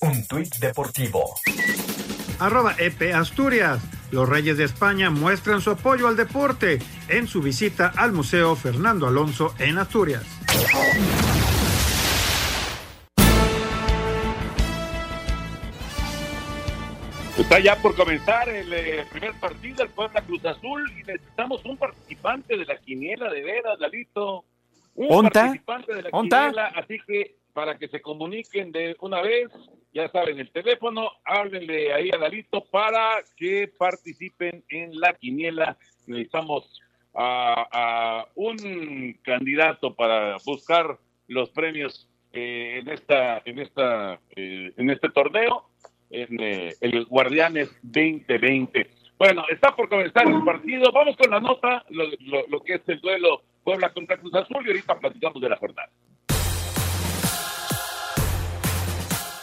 [0.00, 1.34] Un tuit deportivo.
[2.38, 3.80] Arroba EP Asturias.
[4.12, 9.08] Los Reyes de España muestran su apoyo al deporte en su visita al Museo Fernando
[9.08, 10.22] Alonso en Asturias.
[17.38, 21.78] Está ya por comenzar el, eh, primer partido del Puebla Cruz Azul y necesitamos un
[21.78, 24.44] participante de la quiniela de veras, Lalito.
[24.94, 25.40] un ¿Onta?
[25.44, 26.40] participante de la ¿Onta?
[26.40, 29.48] quiniela, así que para que se comuniquen de una vez,
[29.94, 35.78] ya saben, el teléfono, háblenle ahí a Lalito para que participen en la quiniela.
[36.06, 36.82] Necesitamos
[37.14, 44.90] a, a un candidato para buscar los premios eh, en esta en esta eh, en
[44.90, 45.71] este torneo
[46.40, 48.90] eh, el Guardianes 2020.
[49.18, 50.90] Bueno, está por comenzar el partido.
[50.92, 54.64] Vamos con la nota, lo, lo- lo que es el duelo Puebla contra Cruz Azul
[54.66, 55.88] y ahorita platicamos de la jornada.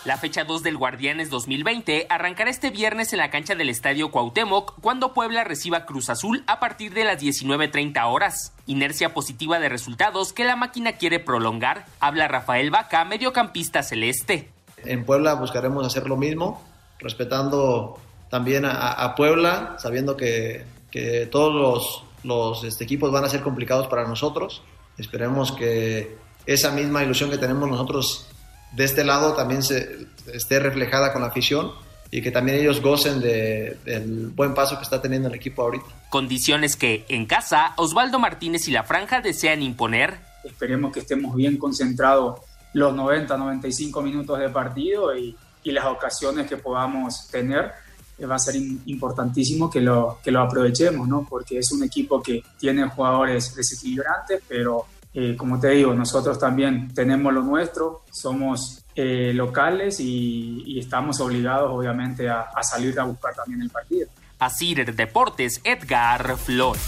[0.05, 4.79] La fecha 2 del Guardianes 2020 arrancará este viernes en la cancha del Estadio Cuauhtémoc
[4.81, 8.55] cuando Puebla reciba Cruz Azul a partir de las 19.30 horas.
[8.65, 14.49] Inercia positiva de resultados que la máquina quiere prolongar, habla Rafael Vaca, mediocampista celeste.
[14.85, 16.63] En Puebla buscaremos hacer lo mismo,
[16.99, 17.97] respetando
[18.29, 23.41] también a, a Puebla, sabiendo que, que todos los, los este, equipos van a ser
[23.41, 24.61] complicados para nosotros.
[24.97, 28.27] Esperemos que esa misma ilusión que tenemos nosotros
[28.73, 31.71] de este lado también se, esté reflejada con la afición
[32.11, 35.85] y que también ellos gocen de- del buen paso que está teniendo el equipo ahorita.
[36.09, 40.17] Condiciones que, en casa, Osvaldo Martínez y la franja desean imponer.
[40.43, 42.39] Esperemos que estemos bien concentrados
[42.73, 47.71] los 90, 95 minutos de partido y, y las ocasiones que podamos tener.
[48.17, 51.25] eh, Va a ser im- importantísimo que lo, que lo aprovechemos, ¿no?
[51.29, 56.93] Porque es un equipo que tiene jugadores desequilibrantes, pero eh, como te digo, nosotros también
[56.93, 63.03] tenemos lo nuestro, somos eh, locales y, y estamos obligados, obviamente, a, a salir a
[63.05, 64.07] buscar también el partido.
[64.39, 66.81] Asir Deportes, Edgar Flores.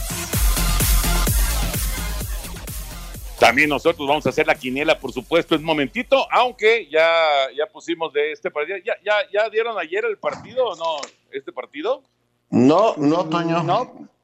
[3.42, 7.66] También nosotros vamos a hacer la quiniela, por supuesto, en un momentito, aunque ya, ya
[7.66, 8.78] pusimos de este partido.
[8.86, 10.98] ¿Ya, ya, ¿Ya dieron ayer el partido o no?
[11.32, 12.04] ¿Este partido?
[12.52, 13.66] No, no, Toño.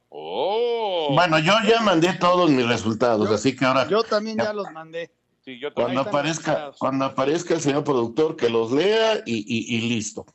[0.09, 1.09] Oh.
[1.15, 5.09] Bueno, yo ya mandé todos mis resultados, así que ahora Yo también ya los mandé.
[5.43, 9.81] Sí, yo cuando aparezca, cuando aparezca el señor productor que los lea y, y- y
[9.89, 10.27] listo.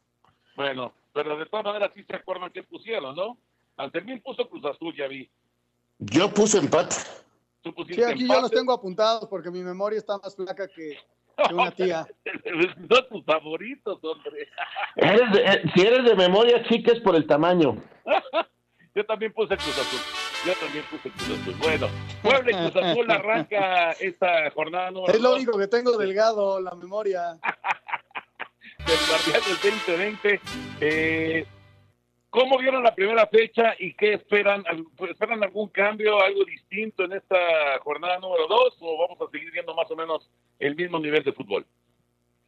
[0.57, 3.39] Bueno, pero de todas maneras sí se acuerdan que pusieron, ¿no?
[3.77, 5.31] Antemil puso Cruz Azul, ya vi.
[6.01, 6.97] Yo puse empate.
[7.63, 10.99] Tú Sí, aquí yo los tengo apuntados porque mi memoria está más flaca que,
[11.49, 12.07] que una tía.
[12.91, 14.49] Son tus favoritos, hombre.
[14.97, 17.77] Eres de- eh, si eres de memoria, chica, es por el tamaño.
[18.95, 20.01] Yo también puse Cruz Azul.
[20.45, 21.55] Yo también puse Cruz Azul.
[21.61, 21.87] Bueno,
[22.21, 26.61] Puebla y Cruz Azul arranca esta jornada número Es lo dos único que tengo delgado,
[26.61, 27.39] la memoria.
[28.79, 30.41] del Guardianes 2020.
[30.81, 31.47] Eh,
[32.33, 34.65] ¿Cómo vieron la primera fecha y qué esperan?
[35.07, 37.37] ¿Esperan algún cambio, algo distinto en esta
[37.83, 41.35] jornada número 2 o vamos a seguir viendo más o menos el mismo nivel de
[41.35, 41.67] fútbol?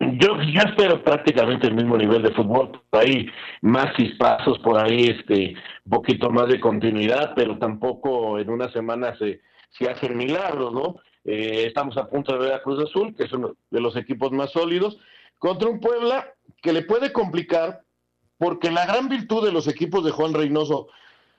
[0.00, 3.26] Yo, yo espero prácticamente el mismo nivel de fútbol, por ahí
[3.60, 9.14] más chispazos, por ahí este un poquito más de continuidad, pero tampoco en una semana
[9.18, 10.96] se, se hacen milagros, ¿no?
[11.26, 14.32] Eh, estamos a punto de ver a Cruz Azul, que es uno de los equipos
[14.32, 14.98] más sólidos,
[15.38, 17.82] contra un Puebla que le puede complicar,
[18.38, 20.88] porque la gran virtud de los equipos de Juan Reynoso,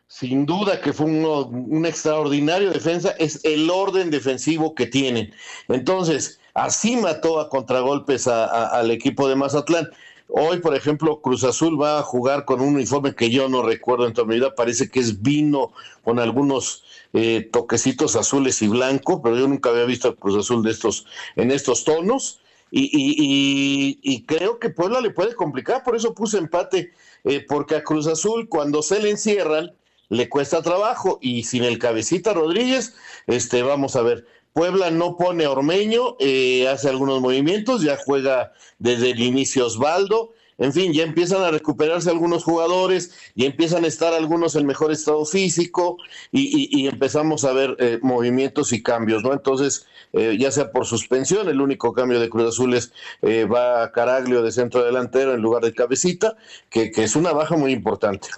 [0.07, 5.33] sin duda que fue uno- un extraordinario defensa, es el orden defensivo que tienen.
[5.67, 9.89] Entonces, así mató a contragolpes a- al equipo de Mazatlán.
[10.27, 14.07] Hoy, por ejemplo, Cruz Azul va a jugar con un uniforme que yo no recuerdo
[14.07, 15.71] en toda mi vida, parece que es vino
[16.03, 16.83] con algunos
[17.17, 21.05] eh, toquecitos azules y blanco, pero yo nunca había visto a Cruz Azul de estos,
[21.37, 22.41] en estos tonos.
[22.71, 26.91] Y, y- y- creo que Puebla le puede complicar, por eso puse empate,
[27.23, 29.73] eh, porque a Cruz Azul cuando se le encierran
[30.09, 32.95] le cuesta trabajo y sin el cabecita Rodríguez,
[33.27, 38.53] este, vamos a ver, Puebla no pone a Ormeño, eh, hace algunos movimientos, ya juega
[38.79, 43.87] desde el inicio Osvaldo, en fin, ya empiezan a recuperarse algunos jugadores, ya empiezan a
[43.87, 45.97] estar algunos en mejor estado físico
[46.31, 49.33] y, y- y empezamos a ver eh, movimientos y cambios, ¿no?
[49.33, 53.83] Entonces, eh, ya sea por suspensión, el único cambio de Cruz Azul es eh, va
[53.83, 56.37] a Caraglio de centro delantero en lugar de Cabecita,
[56.69, 58.29] que, que es una baja muy importante.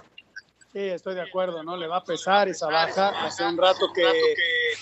[0.73, 1.77] Sí, estoy de acuerdo, ¿no?
[1.77, 3.25] Le va a pesar esa baja.
[3.25, 4.03] Hace un rato que,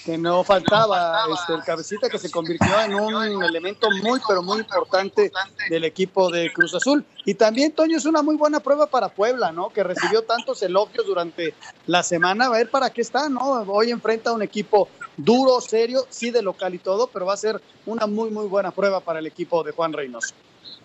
[0.04, 4.60] que no faltaba este, el cabecita que se convirtió en un elemento muy, pero muy
[4.60, 5.32] importante
[5.70, 7.06] del equipo de Cruz Azul.
[7.24, 9.70] Y también, Toño, es una muy buena prueba para Puebla, ¿no?
[9.70, 11.54] Que recibió tantos elogios durante
[11.86, 12.48] la semana.
[12.48, 13.42] A ver para qué está, ¿no?
[13.68, 17.38] Hoy enfrenta a un equipo duro, serio, sí de local y todo, pero va a
[17.38, 20.34] ser una muy, muy buena prueba para el equipo de Juan Reynoso.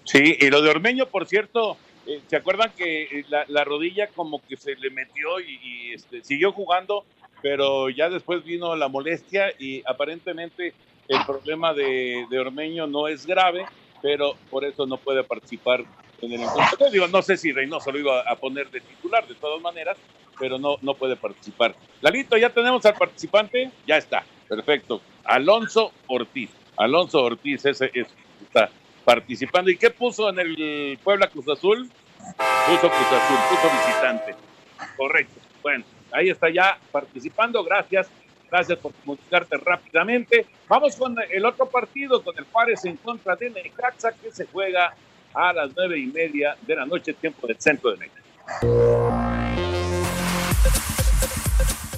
[0.05, 1.77] Sí, y lo de Ormeño, por cierto,
[2.11, 6.25] eh, ¿se acuerdan que eh, la, la rodilla como que se le metió y, este,
[6.25, 7.05] siguió jugando,
[7.41, 10.75] pero ya después vino la molestia y aparentemente
[11.07, 13.65] el problema de, Ormeño no es grave,
[14.03, 15.85] pero por eso no puede participar
[16.21, 16.91] en el encuentro.
[16.91, 19.97] Digo, no sé si Reynoso lo iba a poner de titular de todas maneras,
[20.39, 21.77] pero no, no puede participar.
[22.01, 24.25] Lalito, ya tenemos al participante, ya está.
[24.49, 25.01] Perfecto.
[25.25, 26.51] Alonso Ortiz.
[26.77, 28.71] Alonso Ortiz, está
[29.05, 29.71] participando.
[29.71, 31.91] ¿Y qué puso en el Puebla Cruz Azul?
[32.67, 34.35] Puso Cruz Azul, puso visitante.
[34.97, 35.41] Correcto.
[35.63, 37.63] Bueno, ahí está ya participando.
[37.65, 38.09] Gracias.
[38.51, 40.47] Gracias por comunicarte rápidamente.
[40.69, 44.93] Vamos con el otro partido, con el Juárez en contra de Necaxa, que se juega
[45.33, 49.50] a las nueve y media de la noche, tiempo del centro de México.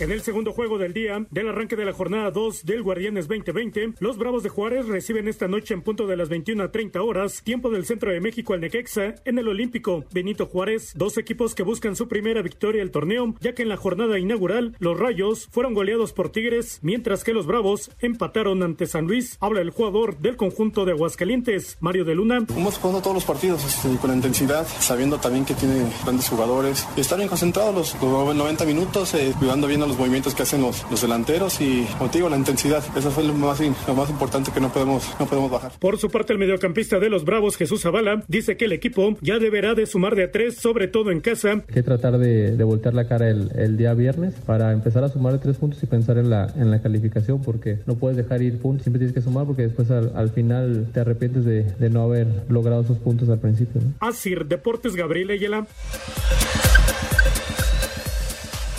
[0.02, 3.92] En el segundo juego del día del arranque de la jornada 2 del Guardianes 2020,
[4.00, 7.40] los Bravos de Juárez reciben esta noche en punto de las 21 a 30 horas,
[7.44, 10.04] tiempo del centro de México al Nequexa, en el Olímpico.
[10.10, 13.76] Benito Juárez, dos equipos que buscan su primera victoria del torneo, ya que en la
[13.76, 19.06] jornada inaugural los Rayos fueron goleados por Tigres, mientras que los Bravos empataron ante San
[19.06, 19.36] Luis.
[19.38, 22.44] Habla el jugador del conjunto de Aguascalientes, Mario de Luna.
[22.48, 26.88] Vamos jugando todos los partidos este, con intensidad, sabiendo también que tiene grandes jugadores.
[26.96, 30.62] Estar bien concentrados los, los 90 minutos, eh, cuidando bien a los movimientos que hacen
[30.62, 32.83] los, los delanteros y, como te digo, la intensidad.
[32.96, 35.72] Eso fue lo más, lo más importante que no podemos, no podemos bajar.
[35.78, 39.38] Por su parte, el mediocampista de los Bravos, Jesús Zavala, dice que el equipo ya
[39.38, 41.52] deberá de sumar de a tres, sobre todo en casa.
[41.52, 45.09] Hay que tratar de, de voltear la cara el, el, día viernes para empezar a
[45.09, 48.42] sumar de tres puntos y pensar en la, en la calificación, porque no puedes dejar
[48.42, 51.90] ir puntos, siempre tienes que sumar porque después al, al final te arrepientes de, de,
[51.90, 53.81] no haber logrado esos puntos al principio.
[53.81, 53.92] ¿no?
[54.07, 55.66] Asir Deportes, Gabriel Ayala.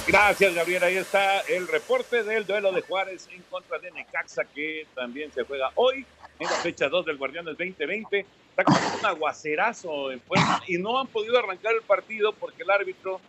[0.05, 0.83] Gracias, Gabriel.
[0.83, 5.43] Ahí está el reporte del duelo de Juárez en contra de Necaxa, que también se
[5.43, 6.05] juega hoy
[6.39, 8.25] en la fecha 2 del Guardianes 2020.
[8.49, 12.71] Está con un aguacerazo en Puebla y no han podido arrancar el partido porque el
[12.71, 13.21] árbitro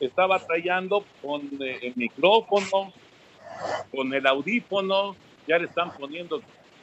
[0.00, 2.94] está batallando con eh, el micrófono,
[3.90, 5.14] con el audífono.
[5.46, 6.40] Ya le están poniendo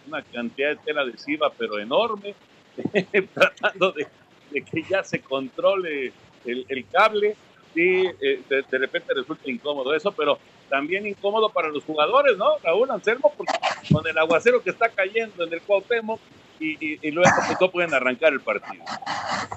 [0.08, 2.36] una cantidad de tela adhesiva, pero enorme,
[3.34, 4.08] tratando de,
[4.52, 6.14] de, que ya se controle
[6.46, 7.36] el, el cable
[7.74, 12.58] sí, eh, de, repente resulta incómodo eso, pero también incómodo para los jugadores, ¿no?
[12.64, 13.54] Raúl Anselmo, porque
[13.92, 16.20] con el aguacero que está cayendo en el Cuauhtémoc
[16.60, 18.84] y, y, y luego pues, no pueden arrancar el partido.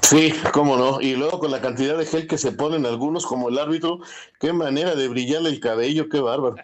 [0.03, 1.01] Sí, cómo no.
[1.01, 4.01] Y luego con la cantidad de gel que se ponen algunos, como el árbitro,
[4.39, 6.57] qué manera de brillarle el cabello, qué bárbaro.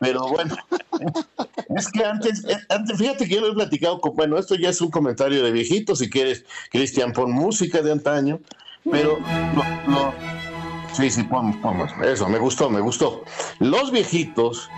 [0.00, 0.56] Pero bueno,
[1.76, 4.80] es que antes, antes, fíjate que yo lo he platicado, con, bueno, esto ya es
[4.80, 8.40] un comentario de viejito, si quieres, Cristian, pon música de antaño,
[8.90, 9.18] pero
[9.86, 10.12] lo
[10.94, 11.90] Sí, sí, vamos, vamos.
[12.04, 13.24] Eso, me gustó, me gustó.
[13.58, 14.70] Los viejitos,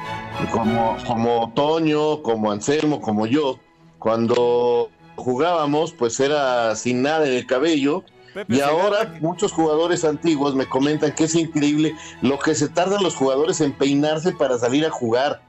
[0.50, 3.58] como, como Toño, como Anselmo, como yo,
[3.98, 8.02] cuando jugábamos, pues era sin nada en el cabello.
[8.32, 13.02] Pepe y ahora muchos jugadores antiguos me comentan que es increíble lo que se tardan
[13.02, 15.42] los jugadores en peinarse para salir a jugar.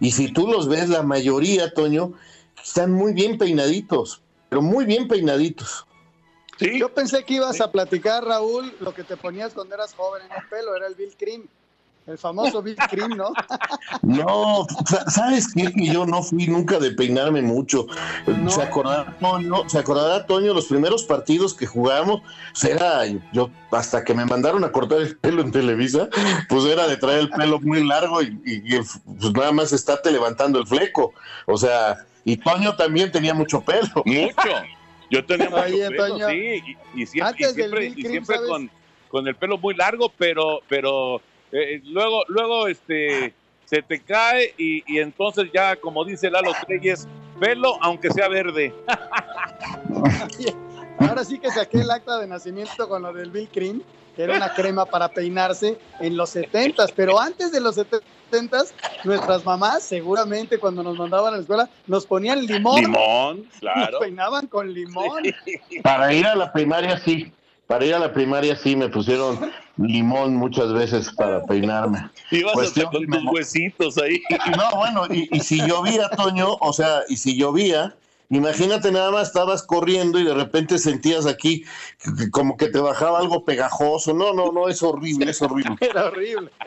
[0.00, 2.12] Y si tú los ves, la mayoría, Toño,
[2.62, 5.87] están muy bien peinaditos, pero muy bien peinaditos.
[6.58, 6.78] ¿Sí?
[6.78, 10.32] Yo pensé que ibas a platicar, Raúl, lo que te ponías cuando eras joven en
[10.32, 11.44] el pelo, era el Bill Cream,
[12.08, 13.32] el famoso Bill Cream, ¿no?
[14.02, 14.66] No,
[15.08, 15.70] ¿sabes qué?
[15.70, 17.86] Que yo no fui nunca de peinarme mucho.
[18.26, 18.50] No.
[18.50, 19.68] ¿Se acordará Toño?
[19.68, 22.22] ¿Se acordará Toño los primeros partidos que jugamos?
[22.52, 26.08] Pues era, yo, hasta que me mandaron a cortar el pelo en Televisa,
[26.48, 30.10] pues era de traer el pelo muy largo y, y, y pues nada más estarte
[30.10, 31.12] levantando el fleco.
[31.46, 34.02] O sea, y Toño también tenía mucho pelo.
[34.04, 34.50] Mucho.
[35.10, 36.62] Yo tenía mucho Oye, pelo, Toño, sí,
[36.94, 38.70] y, y siempre, y siempre, y siempre con,
[39.08, 43.32] con, el pelo muy largo, pero, pero eh, luego, luego este,
[43.64, 47.08] se te cae y, y, entonces ya, como dice Lalo Treyes,
[47.40, 48.74] pelo aunque sea verde.
[50.98, 53.82] Ahora sí que saqué el acta de nacimiento con lo del Bill Cream,
[54.16, 58.64] que era una crema para peinarse en los 70 pero antes de los 70
[59.04, 62.82] nuestras mamás seguramente cuando nos mandaban a la escuela nos ponían limón.
[62.82, 63.92] Limón, claro.
[63.92, 65.22] Nos peinaban con limón.
[65.82, 67.32] Para ir a la primaria sí.
[67.68, 72.10] Para ir a la primaria sí me pusieron limón muchas veces para peinarme.
[72.30, 74.20] Ibas Cuestión, con tus huesitos ahí.
[74.56, 77.94] No, bueno, y, y si llovía, Toño, o sea, y si llovía,
[78.30, 81.64] Imagínate nada más estabas corriendo y de repente sentías aquí
[82.30, 84.12] como que te bajaba algo pegajoso.
[84.12, 85.76] No, no, no, es horrible, es horrible.
[85.80, 86.50] Era horrible.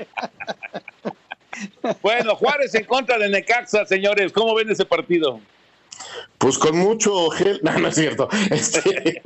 [2.01, 4.31] Bueno, Juárez en contra de Necaxa, señores.
[4.31, 5.39] ¿Cómo ven ese partido?
[6.37, 7.59] Pues con mucho gel.
[7.61, 8.29] No, no es cierto.
[8.49, 9.21] Este...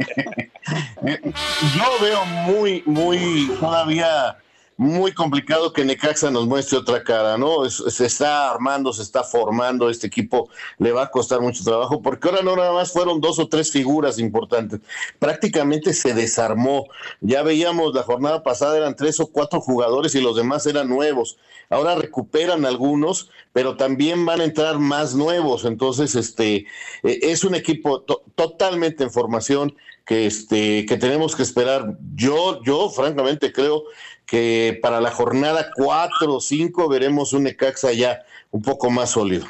[1.78, 4.36] Yo veo muy, muy todavía
[4.78, 7.70] muy complicado que Necaxa nos muestre otra cara, ¿no?
[7.70, 10.50] Se está armando, se está formando, este equipo
[10.80, 13.72] le va a costar mucho trabajo, porque ahora no nada más fueron dos o tres
[13.72, 14.82] figuras importantes,
[15.18, 16.88] prácticamente se desarmó.
[17.22, 21.38] Ya veíamos la jornada pasada eran tres o cuatro jugadores y los demás eran nuevos.
[21.70, 25.66] Ahora recuperan algunos, pero también van a entrar más nuevos.
[25.66, 26.66] Entonces, este
[27.04, 31.98] es un equipo to totalmente en formación que este que tenemos que esperar.
[32.14, 33.86] Yo, yo francamente creo
[34.26, 39.46] que para la jornada 4 o 5 veremos un Necaxa ya un poco más sólido.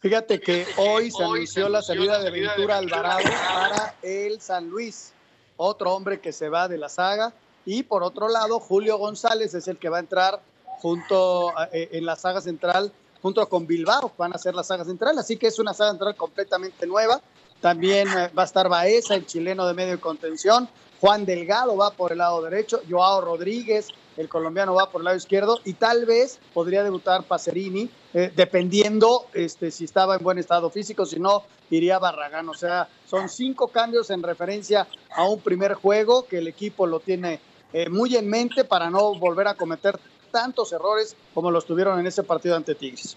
[0.00, 5.12] Fíjate que hoy se anunció la salida de Ventura Alvarado para el San Luis,
[5.56, 7.32] otro hombre que se va de la saga.
[7.64, 10.40] Y por otro lado, Julio González es el que va a entrar
[10.80, 15.16] junto eh, en la saga central, junto con Bilbao, van a ser la saga central.
[15.18, 17.20] Así que es una saga central completamente nueva.
[17.60, 20.68] También eh, va a estar Baeza, el chileno de medio de contención.
[21.02, 22.80] Juan Delgado va por el lado derecho.
[22.88, 25.58] Joao Rodríguez, el colombiano, va por el lado izquierdo.
[25.64, 31.04] Y tal vez podría debutar Pacerini, eh, dependiendo este, si estaba en buen estado físico.
[31.04, 32.48] Si no, iría Barragán.
[32.48, 37.00] O sea, son cinco cambios en referencia a un primer juego que el equipo lo
[37.00, 37.40] tiene
[37.72, 39.98] eh, muy en mente para no volver a cometer
[40.30, 43.16] tantos errores como los tuvieron en ese partido ante Tigres.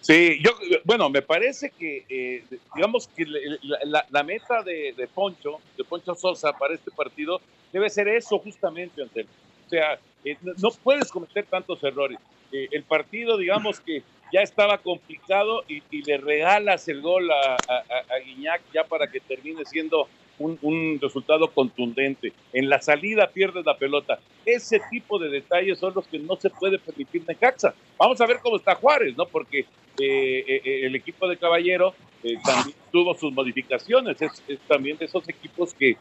[0.00, 0.52] Sí, yo,
[0.84, 2.42] bueno, me parece que, eh,
[2.74, 7.40] digamos que la, meta de, Poncho, de Poncho Sosa para este partido
[7.72, 9.26] debe ser eso justamente, Antel.
[9.66, 12.18] O sea, eh, no puedes cometer tantos errores.
[12.50, 18.18] Eh, el partido, digamos que ya estaba complicado y, le regalas el gol a, a,
[18.24, 20.08] Guiñac ya para que termine siendo
[20.40, 22.32] un, resultado contundente.
[22.52, 24.18] En la salida pierdes la pelota.
[24.44, 27.74] Ese tipo de detalles son los que no se puede permitir Necaxa.
[27.98, 29.26] Vamos a ver cómo está Juárez, ¿no?
[29.26, 29.60] Porque
[29.98, 34.20] eh, eh, el equipo de Caballero eh, también tuvo sus modificaciones.
[34.22, 35.96] Es, también de esos equipos que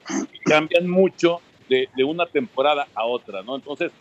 [0.45, 3.55] cambian mucho de, una temporada a otra, ¿no?
[3.55, 3.91] Entonces,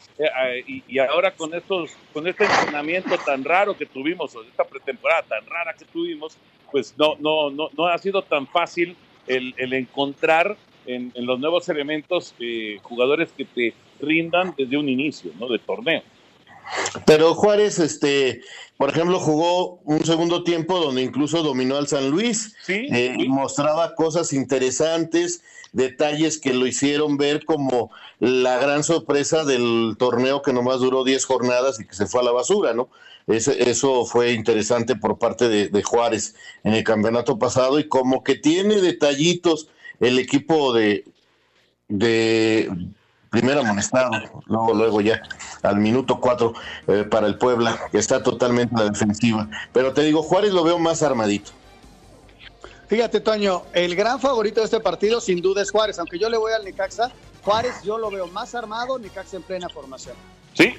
[0.66, 5.44] y, ahora con estos, con este entrenamiento tan raro que tuvimos, o esta pretemporada tan
[5.44, 6.38] rara que tuvimos,
[6.72, 8.96] pues no, no, no, no ha sido tan fácil
[9.28, 10.56] el, encontrar
[10.86, 15.48] en, los nuevos elementos eh, jugadores que te rindan desde un inicio, ¿no?
[15.48, 16.02] De torneo.
[17.06, 18.42] Pero Juárez, este,
[18.76, 22.86] por ejemplo, jugó un segundo tiempo donde incluso dominó al San Luis, ¿Sí?
[22.92, 30.42] Eh, mostraba cosas interesantes, detalles que lo hicieron ver como la gran sorpresa del torneo
[30.42, 32.88] que nomás duró 10 jornadas y que se fue a la basura, ¿no?
[33.28, 38.80] Eso fue interesante por parte de, Juárez en el campeonato pasado y como que tiene
[38.80, 39.68] detallitos
[40.00, 41.04] el equipo de,
[41.88, 42.70] de
[43.30, 44.10] primero amonestado,
[44.46, 45.22] luego, luego ya
[45.62, 46.54] al minuto cuatro
[46.86, 49.48] eh, para el Puebla, que está totalmente a la defensiva.
[49.72, 51.50] Pero te digo, Juárez lo veo más armadito.
[52.88, 56.38] Fíjate, Toño, el gran favorito de este partido sin duda es Juárez, aunque yo le
[56.38, 57.12] voy al Necaxa,
[57.44, 60.16] Juárez yo lo veo más armado, Necaxa en plena formación.
[60.54, 60.74] Sí,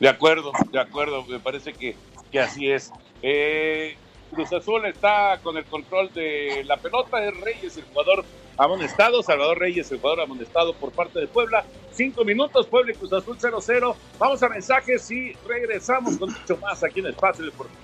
[0.00, 1.94] de acuerdo, de acuerdo, me parece que,
[2.32, 2.90] que así es.
[3.22, 3.96] Eh,
[4.32, 8.24] Cruz Azul está con el control de la pelota, es Reyes el jugador
[8.56, 11.64] amonestado, Salvador Reyes el jugador amonestado por parte de Puebla.
[11.92, 13.94] Cinco minutos, Puebla y Cruz Azul 0-0.
[14.18, 17.80] Vamos a mensajes y regresamos con mucho más aquí en Espacio Deportivo.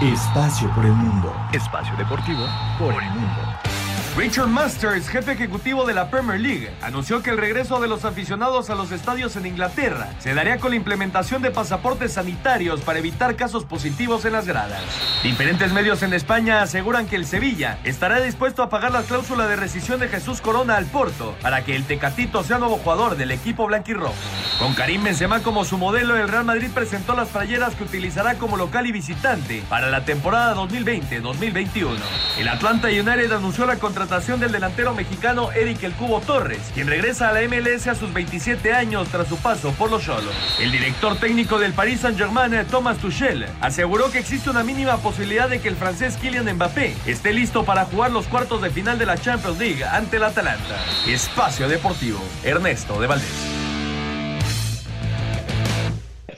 [0.00, 1.34] Espacio por el mundo.
[1.52, 2.46] Espacio Deportivo
[2.78, 3.69] por el mundo.
[4.16, 8.68] Richard Masters, jefe ejecutivo de la Premier League, anunció que el regreso de los aficionados
[8.68, 13.36] a los estadios en Inglaterra se daría con la implementación de pasaportes sanitarios para evitar
[13.36, 14.82] casos positivos en las gradas.
[15.22, 19.54] Diferentes medios en España aseguran que el Sevilla estará dispuesto a pagar la cláusula de
[19.54, 23.66] rescisión de Jesús Corona al Porto para que el Tecatito sea nuevo jugador del equipo
[23.66, 24.14] blanquirrojo.
[24.58, 28.56] Con Karim Benzema como su modelo, el Real Madrid presentó las playeras que utilizará como
[28.56, 31.96] local y visitante para la temporada 2020-2021.
[32.38, 37.28] El Atlanta United anunció la contratación del delantero mexicano Eric El Cubo Torres, quien regresa
[37.28, 40.34] a la MLS a sus 27 años tras su paso por los Cholos.
[40.58, 45.60] El director técnico del Paris Saint-Germain, Thomas Tuchel, aseguró que existe una mínima posibilidad de
[45.60, 49.18] que el francés Kylian Mbappé esté listo para jugar los cuartos de final de la
[49.18, 50.76] Champions League ante el Atalanta.
[51.06, 53.59] Espacio Deportivo, Ernesto de Valdés.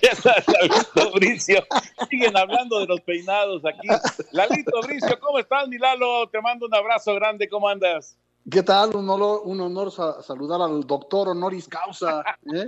[0.60, 1.64] Lalito Bricio.
[2.10, 3.88] Siguen hablando de los peinados aquí.
[4.32, 6.28] Lalito Bricio, ¿cómo estás, mi Lalo?
[6.28, 8.16] Te mando un abrazo grande, ¿cómo andas?
[8.50, 8.96] ¿Qué tal?
[8.96, 12.24] Un honor, un honor saludar al doctor honoris causa.
[12.52, 12.64] ¿eh?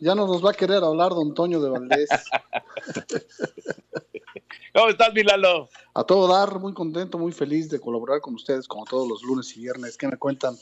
[0.00, 2.10] ya no nos va a querer hablar don Toño de Valdés.
[4.74, 5.70] ¿Cómo estás, mi Lalo?
[5.94, 9.56] A todo dar, muy contento, muy feliz de colaborar con ustedes como todos los lunes
[9.56, 9.96] y viernes.
[9.96, 10.54] ¿Qué me cuentan?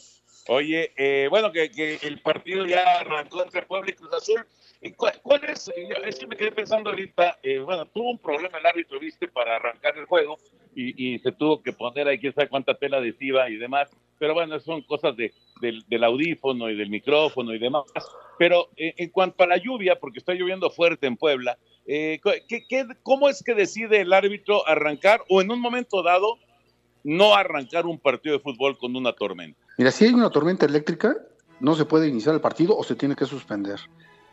[0.47, 4.47] Oye, eh, bueno, que, que, el partido ya arrancó entre Puebla y Cruz Azul.
[4.97, 5.71] ¿Cuál, es?
[6.07, 9.57] Es que me quedé pensando ahorita, eh, bueno, tuvo un problema el árbitro, viste, para
[9.57, 10.39] arrancar el juego
[10.75, 13.89] y, se tuvo que poner ahí quién sabe cuánta tela adhesiva y demás,
[14.21, 17.83] pero bueno, son cosas de, del, audífono y del micrófono y demás.
[18.39, 22.87] Pero eh, en cuanto a la lluvia, porque está lloviendo fuerte en Puebla, eh, ¿qué,
[23.03, 26.39] cómo es que decide el árbitro arrancar o en un momento dado
[27.03, 29.59] no arrancar un partido de fútbol con una tormenta?
[29.77, 31.17] Mira, si hay una tormenta eléctrica,
[31.59, 33.81] no se puede iniciar el partido o se tiene que suspender.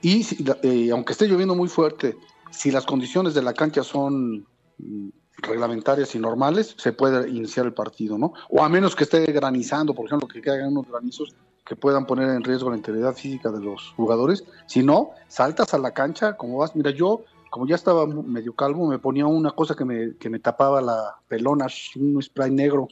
[0.02, 0.26] Y
[0.64, 2.18] eh, aunque esté lloviendo muy fuerte,
[2.52, 4.46] si las condiciones de la cancha son
[4.78, 8.34] mm, reglamentarias y normales, se puede iniciar el partido, ¿no?
[8.50, 11.34] O a menos que esté granizando, por ejemplo, que caigan unos granizos
[11.66, 14.44] que puedan poner en riesgo la integridad física de los jugadores.
[14.68, 16.76] Si no, saltas a la cancha, como vas.
[16.76, 20.40] Mira, yo como ya estaba medio calvo, me ponía una cosa que me, que me
[20.40, 22.90] tapaba la pelona, un spray negro,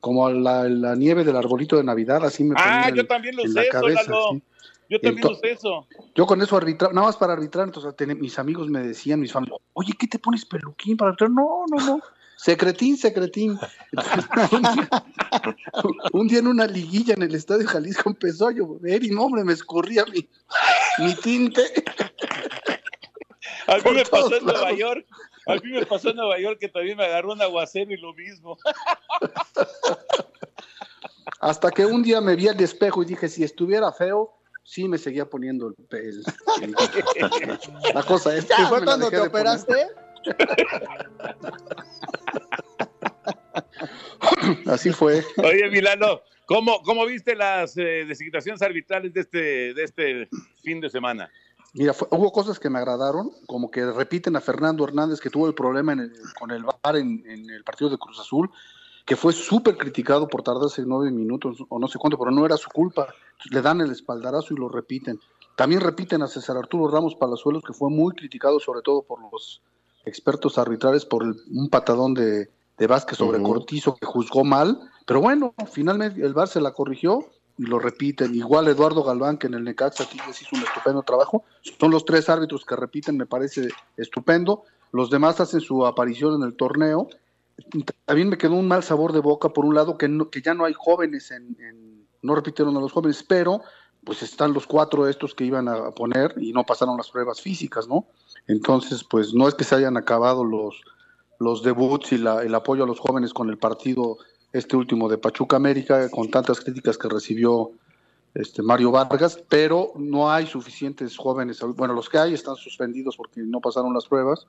[0.00, 3.36] como la, la nieve del arbolito de Navidad, así me ponía Ah, en- yo también
[3.36, 4.28] lo en sé, la eso, cabeza, Lalo.
[4.30, 4.42] sí.
[4.90, 5.86] Yo también Ento- usé eso.
[6.16, 9.60] Yo con eso arbitraba, nada más para arbitrar, entonces mis amigos me decían, mis familias,
[9.72, 11.30] oye, ¿qué te pones peluquín para arbitrar?
[11.30, 12.00] No, no, no.
[12.36, 13.52] Secretín, secretín.
[13.52, 14.88] un, día,
[16.12, 19.44] un día en una liguilla en el Estadio Jalisco empezó a llover y no, hombre,
[19.44, 20.28] me escurría mi,
[20.98, 21.62] mi tinte.
[23.68, 24.72] A mí me pasó en Nueva.
[24.72, 25.06] York.
[25.46, 28.12] A mí me pasó en Nueva York que también me agarró un aguacero y lo
[28.14, 28.58] mismo.
[31.40, 34.39] Hasta que un día me vi al espejo y dije, si estuviera feo,
[34.70, 36.22] sí me seguía poniendo el, el-
[36.62, 36.74] el-
[37.94, 38.44] la cosa es.
[38.44, 39.88] ¿Y fue cuando te operaste?
[44.66, 45.24] Así fue.
[45.38, 50.28] Oye, Milano, ¿cómo, cómo viste las eh, designaciones arbitrales de este, de este
[50.62, 51.28] fin de semana?
[51.74, 55.48] Mira, fue- hubo cosas que me agradaron, como que repiten a Fernando Hernández que tuvo
[55.48, 58.48] el problema en el- con el VAR en, en el partido de Cruz Azul,
[59.04, 62.56] que fue súper criticado por tardarse nueve minutos o no sé cuánto, pero no era
[62.56, 63.12] su culpa.
[63.50, 65.18] Le dan el espaldarazo y lo repiten.
[65.56, 69.62] También repiten a César Arturo Ramos Palazuelos, que fue muy criticado sobre todo por los
[70.04, 73.38] expertos arbitrales por el- un patadón de, de Vázquez sobre.
[73.42, 77.24] Cortizo que juzgó mal, pero bueno, finalmente el VAR se la corrigió
[77.58, 78.34] y lo repiten.
[78.34, 81.44] Igual Eduardo Galván, que en el Necaxa Tigres hizo un estupendo trabajo.
[81.78, 83.68] Son los tres árbitros que repiten, me parece
[83.98, 84.62] estupendo.
[84.92, 87.08] Los demás hacen su aparición en el torneo.
[88.06, 90.54] También me quedó un mal sabor de boca, por un lado, que, no- que ya
[90.54, 93.62] no hay jóvenes, en, en- no repitieron a los jóvenes, pero
[94.04, 97.86] pues están los cuatro estos que iban a poner y no pasaron las pruebas físicas,
[97.86, 98.06] ¿no?
[98.46, 100.82] Entonces, pues no es que se hayan acabado los,
[101.38, 104.18] los debuts y el apoyo a los jóvenes con el partido
[104.52, 107.72] este último de Pachuca América, con tantas críticas que recibió
[108.34, 111.60] este Mario Vargas, pero no hay suficientes jóvenes.
[111.76, 114.46] Bueno, los que hay están suspendidos porque no pasaron las pruebas.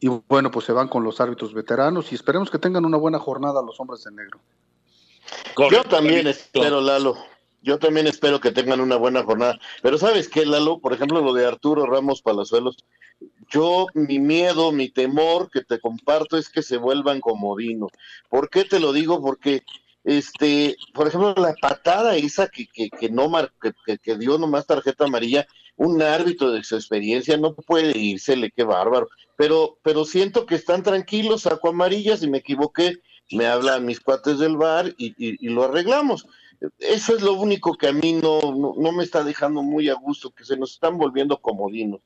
[0.00, 3.20] Y bueno, pues se van con los árbitros veteranos y esperemos que tengan una buena
[3.20, 4.40] jornada los hombres de negro.
[5.70, 7.16] Yo también espero, Lalo.
[7.62, 9.58] Yo también espero que tengan una buena jornada.
[9.82, 10.80] Pero ¿sabes qué, Lalo?
[10.80, 12.76] Por ejemplo, lo de Arturo Ramos Palazuelos.
[13.50, 17.90] Yo, mi miedo, mi temor que te comparto es que se vuelvan comodinos.
[18.28, 19.22] ¿Por qué te lo digo?
[19.22, 19.62] Porque,
[20.02, 24.66] este, por ejemplo, la patada esa que, que, que no mar, que, que- dio nomás
[24.66, 29.08] tarjeta amarilla, un árbitro de su experiencia no puede irsele, qué bárbaro.
[29.36, 32.96] Pero, pero siento que están tranquilos, saco amarillas, si me equivoqué,
[33.32, 36.26] me hablan mis cuates del bar y, y- y lo arreglamos.
[36.78, 39.94] Eso es lo único que a mí no, no, no me está dejando muy a
[39.94, 42.00] gusto, que se nos están volviendo comodinos.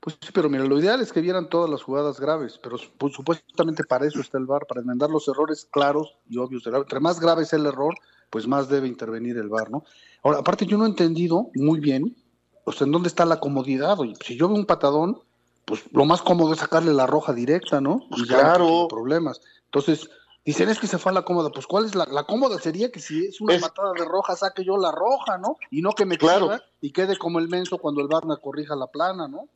[0.00, 3.12] Pues sí, pero mira, lo ideal es que vieran todas las jugadas graves, pero pues,
[3.12, 6.66] supuestamente para eso está el VAR, para enmendar los errores claros y obvios.
[6.66, 7.94] Entre más grave es el error,
[8.30, 9.84] pues más debe intervenir el VAR, ¿no?
[10.22, 12.16] Ahora, aparte yo no he entendido muy bien,
[12.64, 14.00] o sea, en dónde está la comodidad.
[14.00, 15.20] Oye, si yo veo un patadón,
[15.66, 18.00] pues lo más cómodo es sacarle la roja directa, ¿no?
[18.08, 18.66] Pues y ya claro.
[18.66, 19.40] no problemas.
[19.66, 20.08] Entonces,
[20.44, 21.50] dicen es que se fue a la cómoda.
[21.50, 22.58] Pues, ¿cuál es la, la cómoda?
[22.58, 25.56] Sería que si es una Es- patada de roja, saque yo la roja, ¿no?
[25.70, 26.50] Y no que me Claro.
[26.80, 29.48] y quede como el menso cuando el VAR me corrija la plana, ¿no?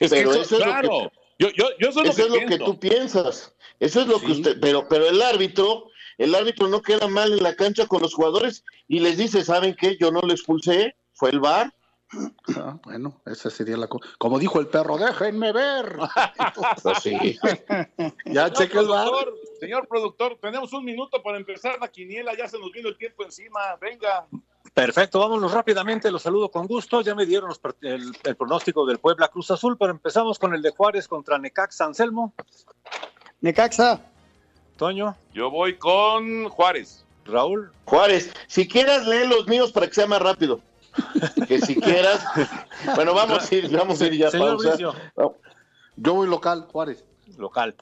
[0.00, 0.88] Es Pero que eso, eso es lo claro.
[0.88, 3.54] que- yo, yo, yo eso es lo Eso que es lo que tú piensas.
[3.78, 7.42] Eso es lo que usted, pero, pero el árbitro, el árbitro no queda mal en
[7.42, 9.98] la cancha con los jugadores y les dice, ¿saben qué?
[10.00, 11.72] Yo no lo expulsé, fue el VAR.
[12.56, 14.06] Ah, bueno, esa sería la cosa.
[14.18, 15.98] Como dijo el perro, déjenme ver.
[16.82, 17.38] Pues sí.
[18.26, 19.08] ya Señor cheque el bar.
[19.08, 22.96] productor, señor productor, tenemos un minuto para empezar la quiniela, ya se nos vino el
[22.96, 24.26] tiempo encima, venga.
[24.72, 27.00] Perfecto, vámonos rápidamente, los saludo con gusto.
[27.00, 30.62] Ya me dieron los el, el pronóstico del Puebla Cruz Azul, pero empezamos con el
[30.62, 32.32] de Juárez contra Necaxa Anselmo.
[33.40, 34.00] Necaxa.
[34.76, 35.16] Toño.
[35.32, 37.04] Yo voy con Juárez.
[37.24, 37.72] Raúl.
[37.84, 40.60] Juárez, si quieras lee los míos para que sea más rápido.
[41.48, 42.24] Que si quieras.
[42.94, 44.76] bueno, vamos a ir, vamos a ir ya Señor pausa.
[45.96, 47.04] Yo voy local, Juárez.
[47.38, 47.74] Local.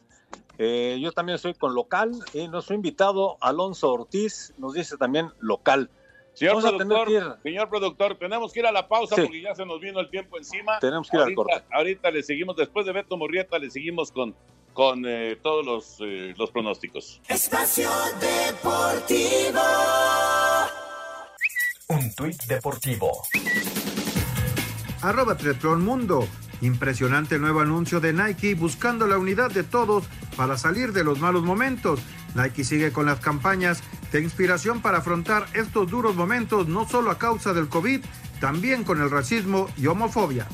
[0.59, 5.91] Eh, yo también estoy con local y nuestro invitado Alonso Ortiz nos dice también local.
[6.35, 9.15] Señor Vamos a tener productor, que ir- señor productor, tenemos que ir a la pausa
[9.17, 9.23] Sí.
[9.23, 10.79] porque ya se nos vino el tiempo encima.
[10.81, 11.65] Tenemos que ir al ahorita, corte.
[11.73, 14.35] Ahorita le seguimos, después de Beto Murrieta, le seguimos con,
[14.73, 17.21] con eh, todos los, eh, los pronósticos.
[17.29, 17.89] Espacio
[18.21, 19.61] Deportivo.
[21.89, 23.23] Un tuit deportivo.
[25.03, 26.27] Arroba Triatlón Mundo.
[26.63, 30.05] Impresionante nuevo anuncio de Nike buscando la unidad de todos
[30.37, 32.01] para salir de los malos momentos.
[32.35, 33.83] Nike sigue con las campañas
[34.13, 38.01] de inspiración para afrontar estos duros momentos no solo a causa del COVID,
[38.41, 40.47] también con el racismo y homofobia.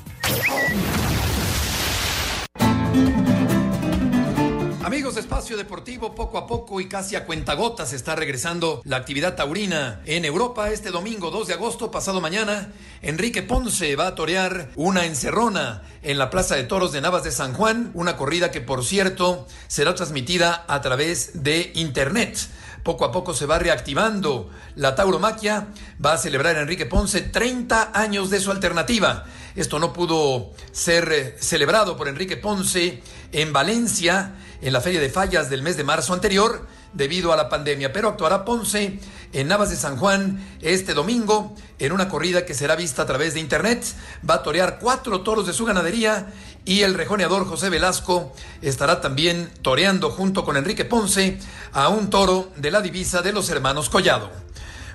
[5.00, 9.34] Amigos, de Espacio Deportivo, poco a poco y casi a cuentagotas está regresando la actividad
[9.34, 10.70] taurina en Europa.
[10.70, 12.70] Este domingo 2 de agosto, pasado mañana,
[13.00, 17.32] Enrique Ponce va a torear una encerrona en la Plaza de Toros de Navas de
[17.32, 22.36] San Juan, una corrida que por cierto será transmitida a través de Internet.
[22.82, 25.68] Poco a poco se va reactivando la tauromaquia.
[26.04, 29.24] Va a celebrar Enrique Ponce 30 años de su alternativa.
[29.56, 35.10] Esto no pudo ser eh, celebrado por Enrique Ponce en Valencia, en la Feria de
[35.10, 37.92] Fallas del mes de marzo anterior, debido a la pandemia.
[37.92, 38.98] Pero actuará Ponce
[39.32, 43.34] en Navas de San Juan este domingo en una corrida que será vista a través
[43.34, 43.84] de internet.
[44.28, 46.32] Va a torear cuatro toros de su ganadería
[46.64, 48.32] y el rejoneador José Velasco
[48.62, 51.38] estará también toreando junto con Enrique Ponce
[51.72, 54.30] a un toro de la divisa de los hermanos Collado.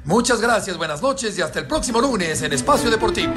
[0.04, 3.34] Muchas gracias, buenas noches y hasta el próximo lunes en Espacio Deportivo.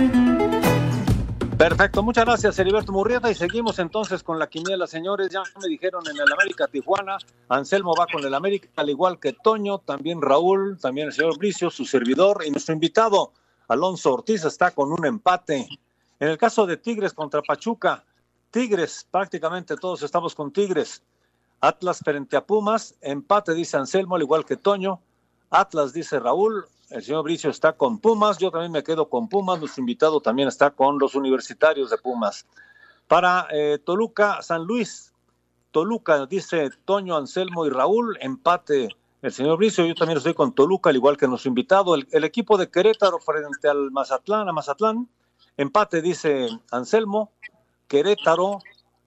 [1.58, 5.28] Perfecto, muchas gracias Heriberto Murrieta y seguimos entonces con la quiniela, señores.
[5.30, 9.32] Ya me dijeron en el América Tijuana, Anselmo va con el América, al igual que
[9.32, 13.32] Toño, también Raúl, también el señor Bricio, su servidor y nuestro invitado,
[13.66, 15.66] Alonso Ortiz, está con un empate.
[16.20, 18.04] En el caso de Tigres contra Pachuca,
[18.52, 21.02] Tigres, prácticamente todos estamos con Tigres.
[21.60, 25.00] Atlas frente a Pumas, empate dice Anselmo, al igual que Toño.
[25.50, 29.58] Atlas dice Raúl, el señor Bricio está con Pumas, yo también me quedo con Pumas,
[29.58, 32.46] nuestro invitado también está con los universitarios de Pumas.
[33.06, 35.12] Para eh, Toluca, San Luis,
[35.70, 38.88] Toluca, dice Toño, Anselmo y Raúl, empate
[39.20, 41.94] el señor Bricio, yo también estoy con Toluca, al igual que nuestro invitado.
[41.94, 45.08] El, equipo de Querétaro frente al Mazatlán, a Mazatlán,
[45.56, 47.32] empate dice Anselmo,
[47.88, 48.60] Querétaro,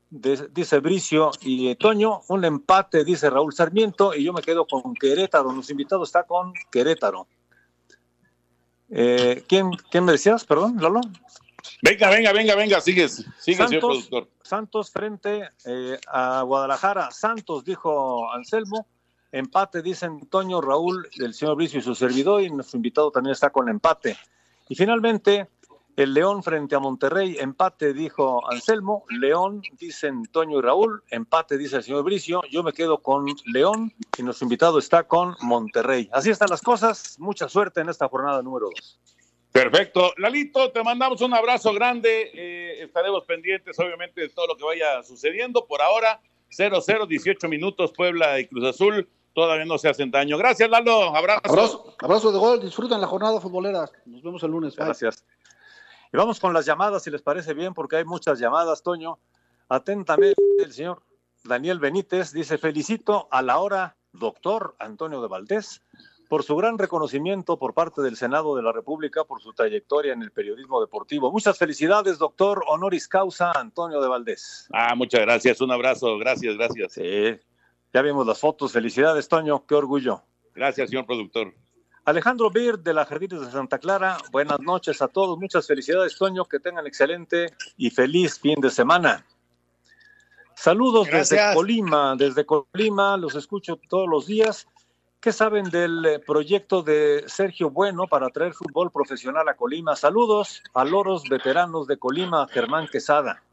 [0.10, 4.94] de- dice Bricio y Toño, un empate dice Raúl Sarmiento y yo me quedo con
[4.94, 7.28] Querétaro, nuestro invitado está con Querétaro.
[8.92, 10.44] Eh, ¿quién, ¿Quién me decías?
[10.44, 11.02] Perdón, Lolo.
[11.82, 14.28] Venga, venga, venga, venga, sigues, sigue, señor productor.
[14.44, 17.10] Santos frente eh, a Guadalajara.
[17.12, 18.86] Santos, dijo Anselmo.
[19.32, 23.50] Empate, dicen Toño, Raúl, el señor Bricio y su servidor, y nuestro invitado también está
[23.50, 24.18] con empate.
[24.68, 25.48] Y finalmente,
[25.98, 29.06] el León frente a Monterrey, empate, dijo Anselmo.
[29.10, 31.04] León, dicen Toño y Raúl.
[31.10, 32.42] Empate, dice el señor Bricio.
[32.50, 36.10] Yo me quedo con León y nuestro invitado está con Monterrey.
[36.12, 37.18] Así están las cosas.
[37.20, 39.00] Mucha suerte en esta jornada número dos.
[39.52, 40.14] Perfecto.
[40.18, 42.32] Lalito, te mandamos un abrazo grande.
[42.34, 45.66] eh, estaremos pendientes, obviamente, de todo lo que vaya sucediendo.
[45.66, 46.22] Por ahora,
[46.52, 49.10] 0-0, 18 minutos, Puebla y Cruz Azul.
[49.34, 50.38] Todavía no se hacen daño.
[50.38, 51.16] Gracias, Lalo.
[51.16, 51.42] Abrazo.
[51.44, 53.89] Abrazo, abrazo de gol, disfruten la jornada futbolera.
[54.06, 54.76] Nos vemos el lunes.
[54.76, 55.12] bye.
[56.14, 59.20] Y vamos con las llamadas, si les parece bien, porque hay muchas llamadas, Toño.
[59.70, 61.03] Atentamente, el señor
[61.43, 65.82] Daniel Benítez dice: Felicito a la hora, doctor Antonio de Valdés,
[66.28, 70.22] por su gran reconocimiento por parte del Senado de la República por su trayectoria en
[70.22, 71.32] el periodismo deportivo.
[71.32, 74.68] Muchas felicidades, doctor honoris causa Antonio de Valdés.
[74.74, 75.62] Ah, muchas gracias.
[75.62, 76.18] Un abrazo.
[76.18, 76.93] Gracias, gracias.
[76.93, 77.39] Sí,
[77.93, 78.74] ya vimos las fotos.
[78.74, 79.66] Felicidades, Toño.
[79.66, 80.24] Qué orgullo.
[80.53, 81.53] Gracias, señor productor.
[82.04, 86.45] Alejandro Bir de la Jardines de Santa Clara, buenas noches a todos, muchas felicidades Toño,
[86.45, 89.24] que tengan excelente y feliz fin de semana.
[90.56, 91.54] Saludos desde.
[91.54, 94.68] Colima, desde Colima, los escucho todos los días.
[95.20, 99.95] ¿Qué saben del eh, proyecto de Sergio Bueno para traer fútbol profesional a Colima?
[99.95, 103.43] Saludos a loros veteranos de Colima, Germán Quesada.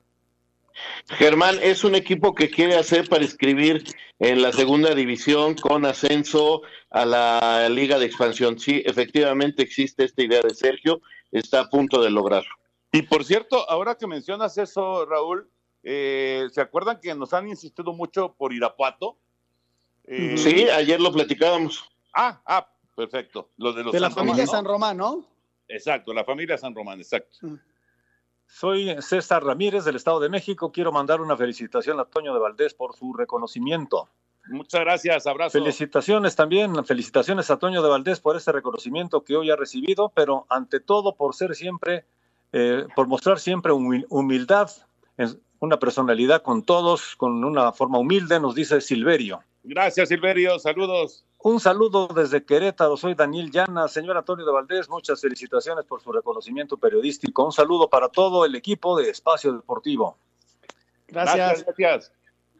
[1.08, 3.84] Germán, es un equipo que quiere hacer para inscribir
[4.18, 8.58] en la segunda división con ascenso a la Liga de Expansión.
[8.58, 11.00] Sí, efectivamente existe esta idea de Sergio,
[11.30, 12.50] está a punto de lograrlo.
[12.92, 15.48] Y por cierto, ahora que mencionas eso, Raúl,
[15.82, 19.16] eh, ¿se acuerdan que nos han insistido mucho por Irapuato?
[20.04, 21.88] Eh, Sí, ayer lo platicábamos.
[22.14, 23.50] Ah, ah, perfecto.
[23.58, 24.50] Lo de los De la Román, familia ¿no?
[24.50, 25.24] San Román, ¿no?
[25.68, 27.38] Exacto, la familia San Román, exacto.
[28.48, 30.72] Soy César Ramírez del Estado de México.
[30.72, 34.08] Quiero mandar una felicitación a Toño de Valdés por su reconocimiento.
[34.48, 35.58] Muchas gracias, abrazo.
[35.58, 40.46] Felicitaciones también, felicitaciones a Toño de Valdés por este reconocimiento que hoy ha recibido, pero
[40.48, 42.06] ante todo por ser siempre,
[42.52, 44.70] eh, por mostrar siempre humil- humildad,
[45.60, 49.40] una personalidad con todos, con una forma humilde, nos dice Silverio.
[49.64, 50.58] Gracias, Silverio.
[50.58, 51.26] Saludos.
[51.40, 53.86] Un saludo desde Querétaro, soy Daniel Llana.
[53.86, 57.44] Señor Antonio de Valdés, muchas felicitaciones por su reconocimiento periodístico.
[57.44, 60.16] Un saludo para todo el equipo de Espacio Deportivo.
[61.06, 61.64] Gracias.
[61.64, 62.12] Gracias.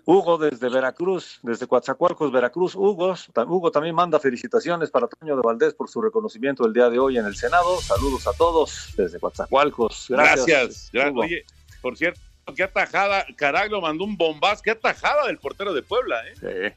[0.04, 2.74] Hugo desde Veracruz, desde Coatzacoalcos, Veracruz.
[2.76, 3.14] Hugo,
[3.46, 7.18] Hugo también manda felicitaciones para Toño de Valdés por su reconocimiento el día de hoy
[7.18, 7.78] en el Senado.
[7.82, 10.06] Saludos a todos desde Coatzacoalcos.
[10.08, 10.46] Gracias.
[10.46, 10.92] Gracias.
[10.92, 11.20] Gra- Hugo.
[11.22, 11.44] Oye,
[11.82, 12.20] por cierto,
[12.56, 16.74] qué atajada, Caraglio mandó un bombazo, qué atajada del portero de Puebla, ¿eh?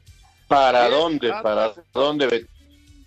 [0.48, 1.30] ¿Para dónde?
[1.32, 2.46] ah, ¿Para dónde?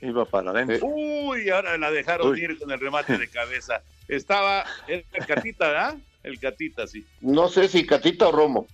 [0.01, 0.79] Iba para adentro.
[0.87, 2.41] Uy, ahora la dejaron Uy.
[2.43, 3.81] ir con el remate de cabeza.
[4.07, 5.95] Estaba el Catita, ¿verdad?
[6.23, 7.05] El Catita, sí.
[7.21, 8.67] No sé si Catita o Romo.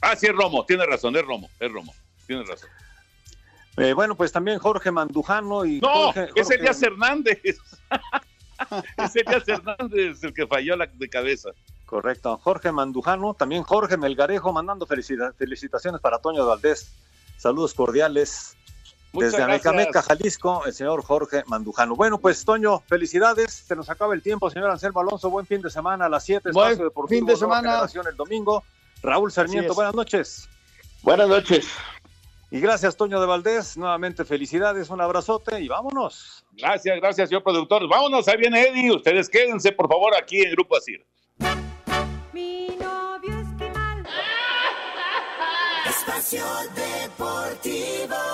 [0.00, 1.94] Ah, sí, es Romo, tiene razón, es Romo, es Romo.
[2.26, 2.68] tienes razón.
[3.76, 5.80] Eh, bueno, pues también Jorge Mandujano y.
[5.80, 7.38] No, Jorge, es Elías Hernández.
[8.96, 11.50] es Elías Hernández el que falló la de cabeza.
[11.86, 12.36] Correcto.
[12.38, 16.92] Jorge Mandujano, también Jorge Melgarejo mandando felicita- felicitaciones para Toño Valdés.
[17.38, 18.58] Saludos cordiales.
[19.12, 19.44] Muchas Desde.
[19.44, 21.96] Amecameca, Jalisco, el señor Jorge Mandujano.
[21.96, 23.64] Bueno, pues Toño, felicidades.
[23.66, 25.30] Se nos acaba el tiempo, señor Anselmo Alonso.
[25.30, 26.50] Buen fin de semana a las 7.
[26.52, 27.88] Buen Espacio Deportivo, fin de semana.
[28.08, 28.62] El domingo.
[29.02, 29.76] Raúl Sarmiento, es.
[29.76, 30.48] buenas noches.
[31.02, 31.66] Buenas noches.
[32.50, 33.76] Y gracias, Toño de Valdés.
[33.76, 36.44] Nuevamente felicidades, un abrazote y vámonos.
[36.52, 37.88] Gracias, gracias, señor productor.
[37.88, 38.92] Vámonos, ahí viene Eddie.
[38.92, 41.06] Ustedes quédense, por favor, aquí en Grupo Asir.
[42.32, 44.06] Mi novio esquimal.
[45.86, 46.44] Espacio
[47.18, 48.27] Deportivo.